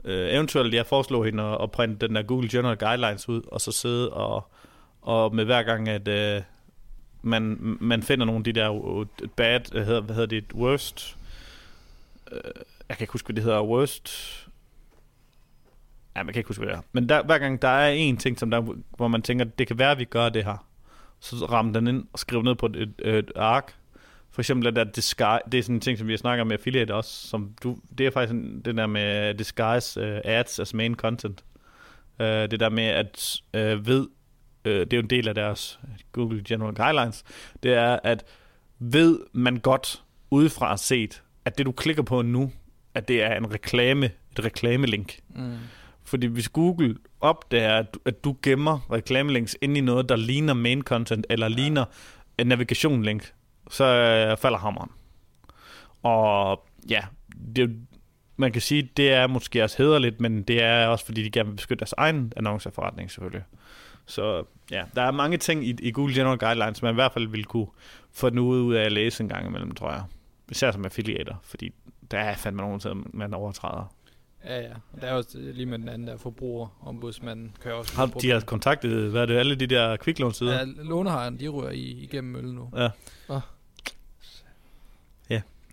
[0.03, 3.61] øh, eventuelt jeg foreslår hende at, at printe den der Google General Guidelines ud, og
[3.61, 4.51] så sidde og,
[5.01, 6.41] og med hver gang, at øh,
[7.21, 11.17] man, man finder nogle af de der øh, bad, hvad hedder, hvad hedder det, worst,
[12.31, 12.41] øh,
[12.89, 14.46] jeg kan ikke huske, hvad det hedder, worst,
[16.17, 16.81] ja, man kan ikke huske, hvad det er.
[16.91, 19.79] Men der, hver gang der er en ting, som der, hvor man tænker, det kan
[19.79, 20.67] være, at vi gør det her,
[21.19, 23.73] så ram den ind og skriv ned på et, et, ark.
[24.31, 26.93] For eksempel, at der disguise, det er sådan en ting, som vi snakker med affiliate
[26.93, 30.95] også, som du, det er faktisk en, det der med disguise uh, ads as main
[30.95, 31.43] content.
[32.19, 34.07] Uh, det der med at uh, ved,
[34.65, 35.79] uh, det er jo en del af deres
[36.11, 37.23] Google General Guidelines,
[37.63, 38.25] det er, at
[38.79, 42.51] ved man godt udefra set, at det du klikker på nu,
[42.93, 45.19] at det er en reklame, et reklamelink.
[45.35, 45.57] Mm.
[46.07, 50.53] Fordi hvis Google opdager, at du, at du gemmer reklamelinks ind i noget, der ligner
[50.53, 51.55] main content, eller ja.
[51.55, 51.85] ligner
[52.37, 53.33] en navigationlink,
[53.69, 54.89] så øh, falder hammeren.
[56.03, 57.01] Og ja,
[57.55, 57.79] det,
[58.37, 61.49] man kan sige, det er måske også hederligt, men det er også, fordi de gerne
[61.49, 63.43] vil beskytte deres egen annonceforretning selvfølgelig.
[64.05, 67.27] Så ja, der er mange ting i, i Google General Guidelines, man i hvert fald
[67.27, 67.67] vil kunne
[68.13, 70.03] få noget ud af at læse en gang imellem, tror jeg.
[70.49, 71.71] Især som affiliater, fordi
[72.11, 73.93] der er fandme nogen, som man overtræder.
[74.47, 74.73] Ja, ja.
[74.93, 78.29] Og der er også øh, lige med den anden der forbrugerombudsmanden, kan også Har, de
[78.29, 80.53] har kontaktet, hvad er det, alle de der kviklånsider?
[80.59, 82.69] Ja, lånehejerne, de rører i, igennem møllen nu.
[82.75, 82.89] Ja.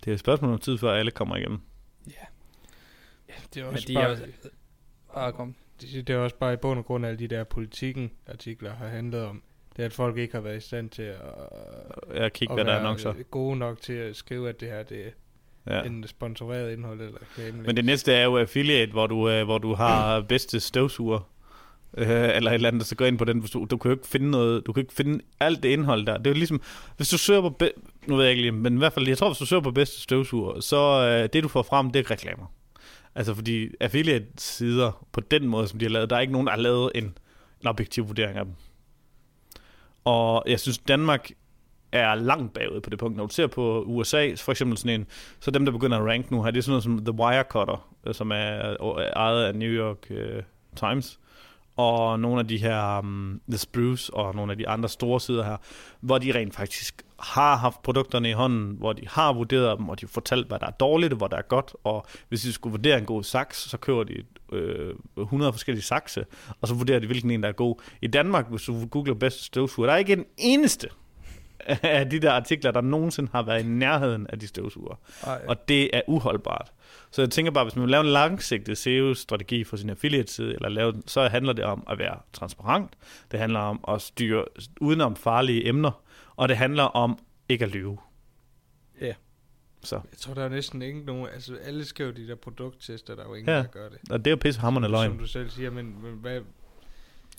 [0.04, 1.60] Det er et spørgsmål om tid, før alle kommer igennem.
[2.06, 2.12] Ja,
[3.54, 4.22] det er Men også de bare, er også,
[5.14, 5.54] bare kom.
[5.80, 9.22] det, det er også bare i bund og grund alle de der politikken-artikler har handlet
[9.24, 9.42] om.
[9.76, 11.18] Det er, at folk ikke har været i stand til at,
[12.14, 13.12] Jeg kigger, at hvad der er annoncer.
[13.30, 15.10] gode nok til at skrive, at det her det er
[15.66, 15.82] Ja.
[15.82, 17.62] en sponsoreret indhold eller reklame.
[17.62, 21.30] Men det næste er jo affiliate, hvor du, øh, hvor du har bedste støvsuger.
[21.96, 23.40] Øh, eller et eller andet, der så går ind på den.
[23.40, 26.16] Du, du kan jo ikke finde noget, du kan ikke finde alt det indhold der.
[26.16, 26.60] Det er jo ligesom,
[26.96, 27.70] hvis du søger på, be,
[28.06, 29.70] nu ved jeg ikke lige, men i hvert fald, jeg tror, hvis du søger på
[29.70, 32.52] bedste støvsuger, så øh, det du får frem, det er reklamer.
[33.14, 36.52] Altså fordi affiliate-sider, på den måde, som de har lavet, der er ikke nogen, der
[36.52, 37.04] har lavet en,
[37.60, 38.54] en objektiv vurdering af dem.
[40.04, 41.30] Og jeg synes, Danmark
[41.94, 43.16] er langt bagud på det punkt.
[43.16, 45.06] Når du ser på USA, for eksempel sådan en,
[45.40, 47.88] så dem, der begynder at rank nu her, det er sådan noget som The Wirecutter,
[48.06, 50.16] øh, som er øh, ejet af New York uh,
[50.76, 51.18] Times,
[51.76, 55.44] og nogle af de her um, The Spruce og nogle af de andre store sider
[55.44, 55.56] her,
[56.00, 60.00] hvor de rent faktisk har haft produkterne i hånden, hvor de har vurderet dem, og
[60.00, 62.52] de har fortalt, hvad der er dårligt og hvad der er godt, og hvis de
[62.52, 64.14] skulle vurdere en god saks, så kører de
[64.52, 66.24] øh, 100 forskellige sakse,
[66.60, 67.82] og så vurderer de, hvilken en, der er god.
[68.02, 70.88] I Danmark, hvis du googler bedste støvsuger, der er ikke en eneste
[71.82, 74.94] af de der artikler, der nogensinde har været i nærheden af de støvsuger.
[75.26, 76.72] Ej, Og det er uholdbart.
[77.10, 80.68] Så jeg tænker bare, hvis man vil lave en langsigtet SEO-strategi for sin affiliate-side, eller
[80.68, 82.90] lave, så handler det om at være transparent.
[83.30, 84.44] Det handler om at styre
[84.80, 86.02] udenom farlige emner.
[86.36, 87.98] Og det handler om ikke at lyve.
[89.00, 89.14] Ja.
[89.82, 91.26] Så, Jeg tror, der er næsten ikke nogen...
[91.34, 93.56] Altså, alle skriver de der produkttester, der er jo ingen, Ja.
[93.56, 93.98] der gør det.
[94.10, 95.10] og det er jo pissehammerende løgn.
[95.10, 96.40] Som du selv siger, men, men hvad...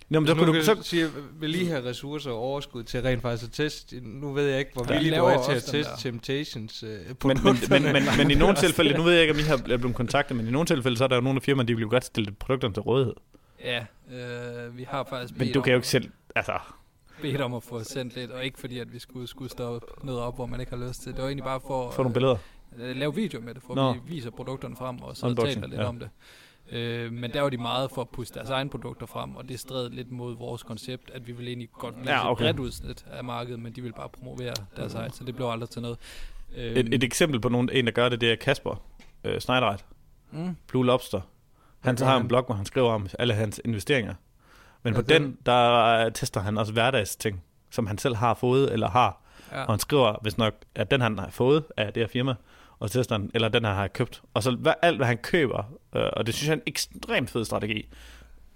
[0.09, 1.07] Nå, men så kunne du, så, sige,
[1.39, 3.99] vil lige have ressourcer og overskud til rent faktisk at teste...
[4.03, 4.93] Nu ved jeg ikke, hvor Ja.
[4.93, 5.97] villige De du laver er til at teste der.
[5.97, 9.39] Temptations uh, men, men, men, men, men, i nogle tilfælde, nu ved jeg ikke, om
[9.39, 11.67] I har blevet kontaktet, men i nogle tilfælde, så er der jo nogle af firmaerne,
[11.67, 13.13] de vil jo godt stille produkterne til rådighed.
[13.63, 16.53] ja, øh, vi har faktisk Men du kan jo ikke selv, altså,
[17.21, 20.21] bedt om at få sendt lidt, og ikke fordi, at vi skulle, skulle stå noget
[20.21, 21.11] op, hvor man ikke har lyst til.
[21.11, 22.37] Det var egentlig bare for få nogle at billeder.
[22.79, 23.93] øh, lave video med det, for Nå.
[23.93, 25.87] vi viser produkterne frem, og så Unboxing, taler lidt ja.
[25.87, 26.09] om det.
[26.71, 29.59] Øh, men der var de meget for at puste deres egne produkter frem, og det
[29.59, 32.31] stred lidt mod vores koncept, at vi ville egentlig godt lave Ja, okay.
[32.31, 32.43] okay.
[32.45, 35.69] bredt udsnit af markedet, men de ville bare promovere deres eget, så det blev aldrig
[35.69, 35.97] til noget.
[36.55, 38.81] Øh, Et, et eksempel på nogen, en, der gør det, det er Kasper
[39.23, 39.85] øh, Schneidereit.
[40.31, 41.21] mm, Blue Lobster.
[41.79, 44.13] Han gør har en blog, hvor han skriver om alle hans investeringer.
[44.83, 48.89] Men på Ja, den, der tester han også hverdagsting, som han selv har fået eller
[48.89, 49.21] har.
[49.51, 49.63] ja.
[49.63, 52.35] Og han skriver, hvis nok, at den han har fået af det her firma,
[52.79, 54.21] og han, eller den han har købt.
[54.33, 55.63] Og så hvad, alt, hvad han køber,
[55.95, 57.89] øh, og det synes jeg er en ekstremt fed strategi.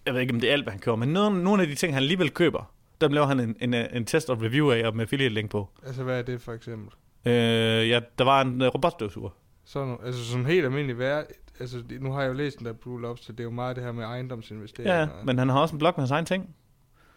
[0.05, 1.76] Jeg ved ikke, om det er alt, hvad han køber, men nogle, nogle af de
[1.76, 4.95] ting, han alligevel køber, dem laver han en, en, en test og review af, og
[4.95, 5.70] med affiliate link på.
[5.86, 6.93] altså, hvad er det for eksempel?
[7.26, 9.30] Øh, ja, der var en uh, robotstøvsuger.
[9.65, 11.24] Sådan, altså, som helt almindelig vær...
[11.59, 13.84] Altså, nu har jeg jo læst den der Blue Lobster, det er jo meget det
[13.84, 14.99] her med ejendomsinvesteringer.
[14.99, 16.55] Ja, men han har også en blog med hans egen ting.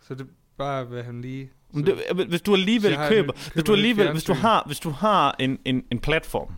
[0.01, 0.27] Så det er
[0.59, 1.51] bare, hvad han lige...
[1.71, 1.95] Men det,
[2.29, 4.91] hvis du alligevel jeg køber, nyt- hvis køber du alligevel, hvis du har, hvis du
[4.91, 6.53] har en, en, en platform,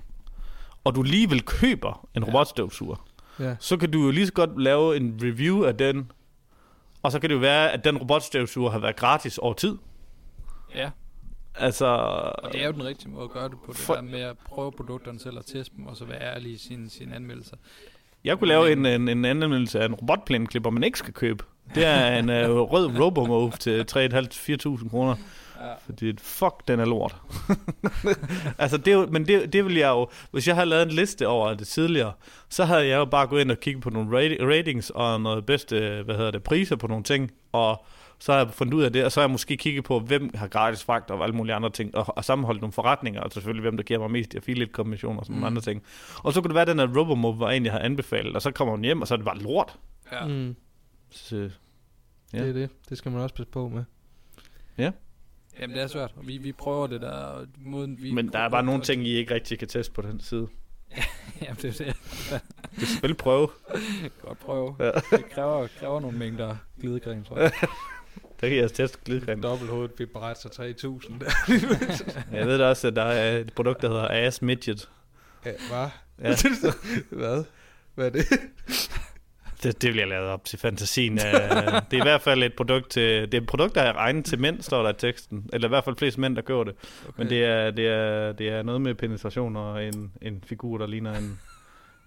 [0.84, 2.28] og du alligevel køber en Ja.
[2.28, 3.06] robotstøvsuger,
[3.40, 3.56] Ja.
[3.60, 6.12] så kan du jo lige så godt lave en review af den,
[7.02, 9.76] og så kan det jo være, at den robotstøvsuger har været gratis over tid.
[10.74, 10.90] ja,
[11.56, 14.02] Altså, og det er jo den rigtige måde at gøre det på, det For- der
[14.02, 17.14] med at prøve produkterne selv og teste dem, og så være ærlig i sine, sine
[17.16, 17.56] anmeldelser.
[18.24, 21.44] jeg kunne lave en, Men- en, en anmeldelse af en robotplæneklipper, man ikke skal købe.
[21.74, 25.16] Det er en uh, rød Robomove til 3.500-4.000 kroner.
[25.60, 25.74] Ja.
[25.86, 27.16] Fordi fuck, den er lort.
[28.58, 30.08] altså, det jo, men det, det vil jeg jo...
[30.30, 32.12] Hvis jeg havde lavet en liste over det tidligere,
[32.48, 35.46] så havde jeg jo bare gået ind og kigget på nogle rati- ratings og noget
[35.46, 37.84] bedste, hvad hedder det, priser på nogle ting, og
[38.18, 40.30] så har jeg fundet ud af det, og så har jeg måske kigget på, hvem
[40.34, 43.60] har gratis fragt og alle mulige andre ting, og, og sammenholdt nogle forretninger, og selvfølgelig
[43.62, 45.40] hvem, der giver mig mest i affiliate-kommission og sådan Mm.
[45.40, 45.82] nogle andre ting.
[46.22, 48.50] Og så kunne det være, at den her Robomove var egentlig havde anbefalet, og så
[48.50, 49.76] kommer hun hjem, og så er det bare lort.
[50.12, 50.26] Ja.
[50.26, 50.56] Mm,
[51.10, 51.42] Så, ja.
[52.38, 52.42] Ja.
[52.42, 52.70] Det er det.
[52.88, 53.84] Det skal man også passe på med.
[55.60, 56.12] Jamen, det er svært.
[56.16, 58.12] og Vi, vi prøver det der måden, vi...
[58.12, 60.48] men der er bare nogle ting, I ikke rigtig kan teste på den side.
[61.42, 61.96] Jamen, det er det.
[62.76, 63.48] Det er selvfølgelig prøve.
[64.22, 64.76] Godt prøve.
[64.80, 64.90] Ja.
[65.16, 67.52] Det kræver, kræver nogle mængder glidecreme, tror jeg.
[68.40, 69.42] Der kan jeg teste glidecreme.
[69.42, 71.30] Dobbelthovedet vibrator 3000 der.
[72.32, 74.88] Jeg ved da også, at der er et produkt, der hedder Ass Midget.
[75.44, 75.88] ja, hvad?
[76.22, 76.36] Ja,
[77.18, 77.44] Hvad?
[77.94, 78.26] Hvad er det?
[79.64, 81.12] Det, det bliver lavet op til fantasien.
[81.18, 81.24] Øh,
[81.90, 84.24] Det er i hvert fald et produkt til, det er et produkt, der er regnet
[84.24, 85.50] til mænd, står der i teksten.
[85.52, 86.74] Eller i hvert fald flest mænd, der køber det.
[87.08, 87.12] Okay.
[87.18, 90.86] Men det er, det er, det er noget med penetration og en, en figur, der
[90.86, 91.38] ligner en,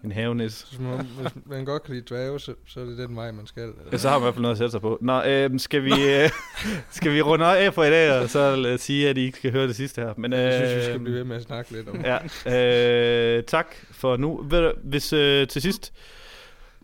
[0.03, 0.53] en havenis.
[0.71, 3.47] Som om, hvis man godt kan lide dvæve, så, så er det den vej, man
[3.47, 3.73] skal.
[3.91, 4.97] Ja, så har man i hvert fald noget at sætte sig på.
[5.01, 6.29] Nå, øh, skal, vi, øh,
[6.97, 9.51] skal vi runde af for i dag, og så øh, sige, at I ikke skal
[9.51, 10.13] høre det sidste her.
[10.17, 12.01] Men, øh, Jeg synes, vi skal blive ved med at snakke lidt om
[12.45, 14.49] Ja, øh, tak for nu.
[14.83, 15.93] Hvis øh, til sidst,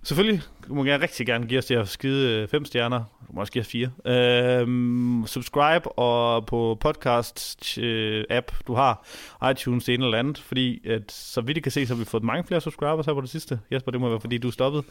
[0.03, 0.41] Selvfølgelig.
[0.67, 2.97] Du må gerne rigtig gerne give os de her skide øh, fem stjerner.
[3.27, 3.91] Du må også give os fire.
[4.05, 9.05] Øhm, subscribe og på podcast øh, app du har
[9.51, 12.05] iTunes det ene eller andet, fordi at, så vidt I kan se, så har vi
[12.05, 13.59] fået mange flere subscribers her på det sidste.
[13.71, 14.83] Jesper, det må være fordi du er stoppet.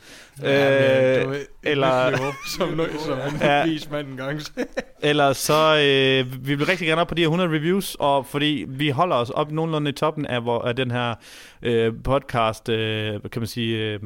[0.42, 2.32] Ja, Øh, du, eller- eller...
[2.58, 3.58] Som, no, som en Ja.
[3.58, 3.64] ja.
[3.66, 4.40] vis mand engang.
[5.04, 8.64] Eller så, øh, vi vil rigtig gerne op på de her 100 reviews, og fordi
[8.68, 11.14] vi holder os op nogenlunde i toppen af, hvor, af den her
[11.62, 14.00] øh, podcast, øh, kan man sige, øh,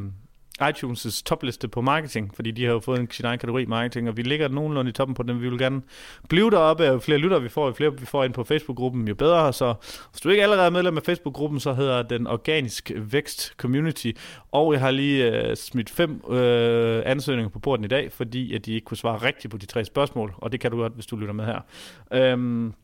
[0.62, 4.16] iTunes' topliste på marketing, fordi de har jo fået en sin egen kategori marketing, og
[4.16, 5.40] vi ligger nogenlunde i toppen på den.
[5.40, 5.82] Vi vil gerne
[6.28, 9.08] blive deroppe, og jo flere lytter vi får, jo flere vi får ind på Facebook-gruppen,
[9.08, 9.52] jo bedre.
[9.52, 9.74] Så
[10.10, 14.10] hvis du ikke allerede er medlem af Facebook-gruppen, så hedder den Organisk Vækst Community,
[14.52, 18.66] og jeg har lige øh, smidt fem øh, ansøgninger på bordet i dag, fordi at
[18.66, 21.06] de ikke kunne svare rigtigt på de tre spørgsmål, og det kan du godt, hvis
[21.06, 21.60] du lytter med her.
[22.12, 22.74] Øhm,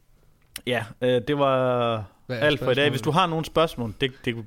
[0.67, 2.91] ja, øh, det var alt for i dag.
[2.91, 4.45] Hvis du har nogle spørgsmål, det, det,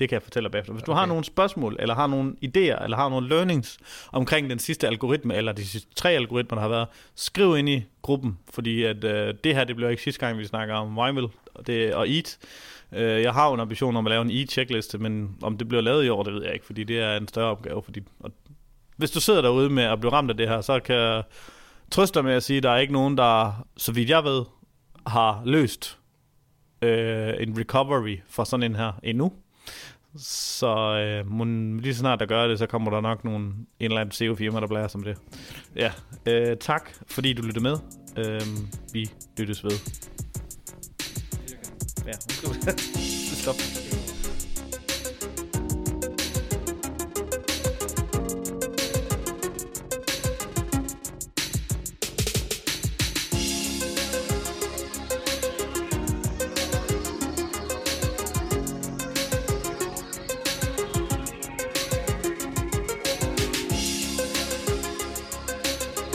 [0.00, 0.72] det kan jeg fortælle dig bagefter.
[0.72, 0.98] Hvis du Okay.
[0.98, 3.78] har nogle spørgsmål, eller har nogle idéer, eller har nogle learnings
[4.12, 7.84] omkring den sidste algoritme, eller de sidste tre algoritmer, der har været, skriv ind i
[8.02, 11.26] gruppen, fordi at, øh, det her, det bliver ikke sidste gang, vi snakker om Wymill
[11.54, 12.38] og, det, og EAT.
[12.92, 15.82] Øh, jeg har jo en ambition om at lave en EAT-checkliste, men om det bliver
[15.82, 17.82] lavet i år, det ved jeg ikke, fordi det er en større opgave.
[17.82, 18.30] Fordi, og
[18.96, 21.22] hvis du sidder derude med at blive ramt af det her, så kan jeg
[21.90, 24.44] trøste dig med at sige, at der er ikke nogen, der, så vidt jeg ved,
[25.06, 25.98] har løst
[26.82, 29.32] øh, en recovery for sådan en her endnu.
[30.16, 33.66] Så øh, mun, lige så snart der gør det, så kommer der nok nogle, en
[33.80, 35.18] eller anden SEO-firma, der blærer som det.
[35.76, 35.92] Ja,
[36.26, 37.76] øh, tak fordi du lyttede med.
[38.16, 38.40] Øh,
[38.92, 39.70] vi lyttes ved.
[42.06, 42.12] Ja,
[43.42, 43.89] stop.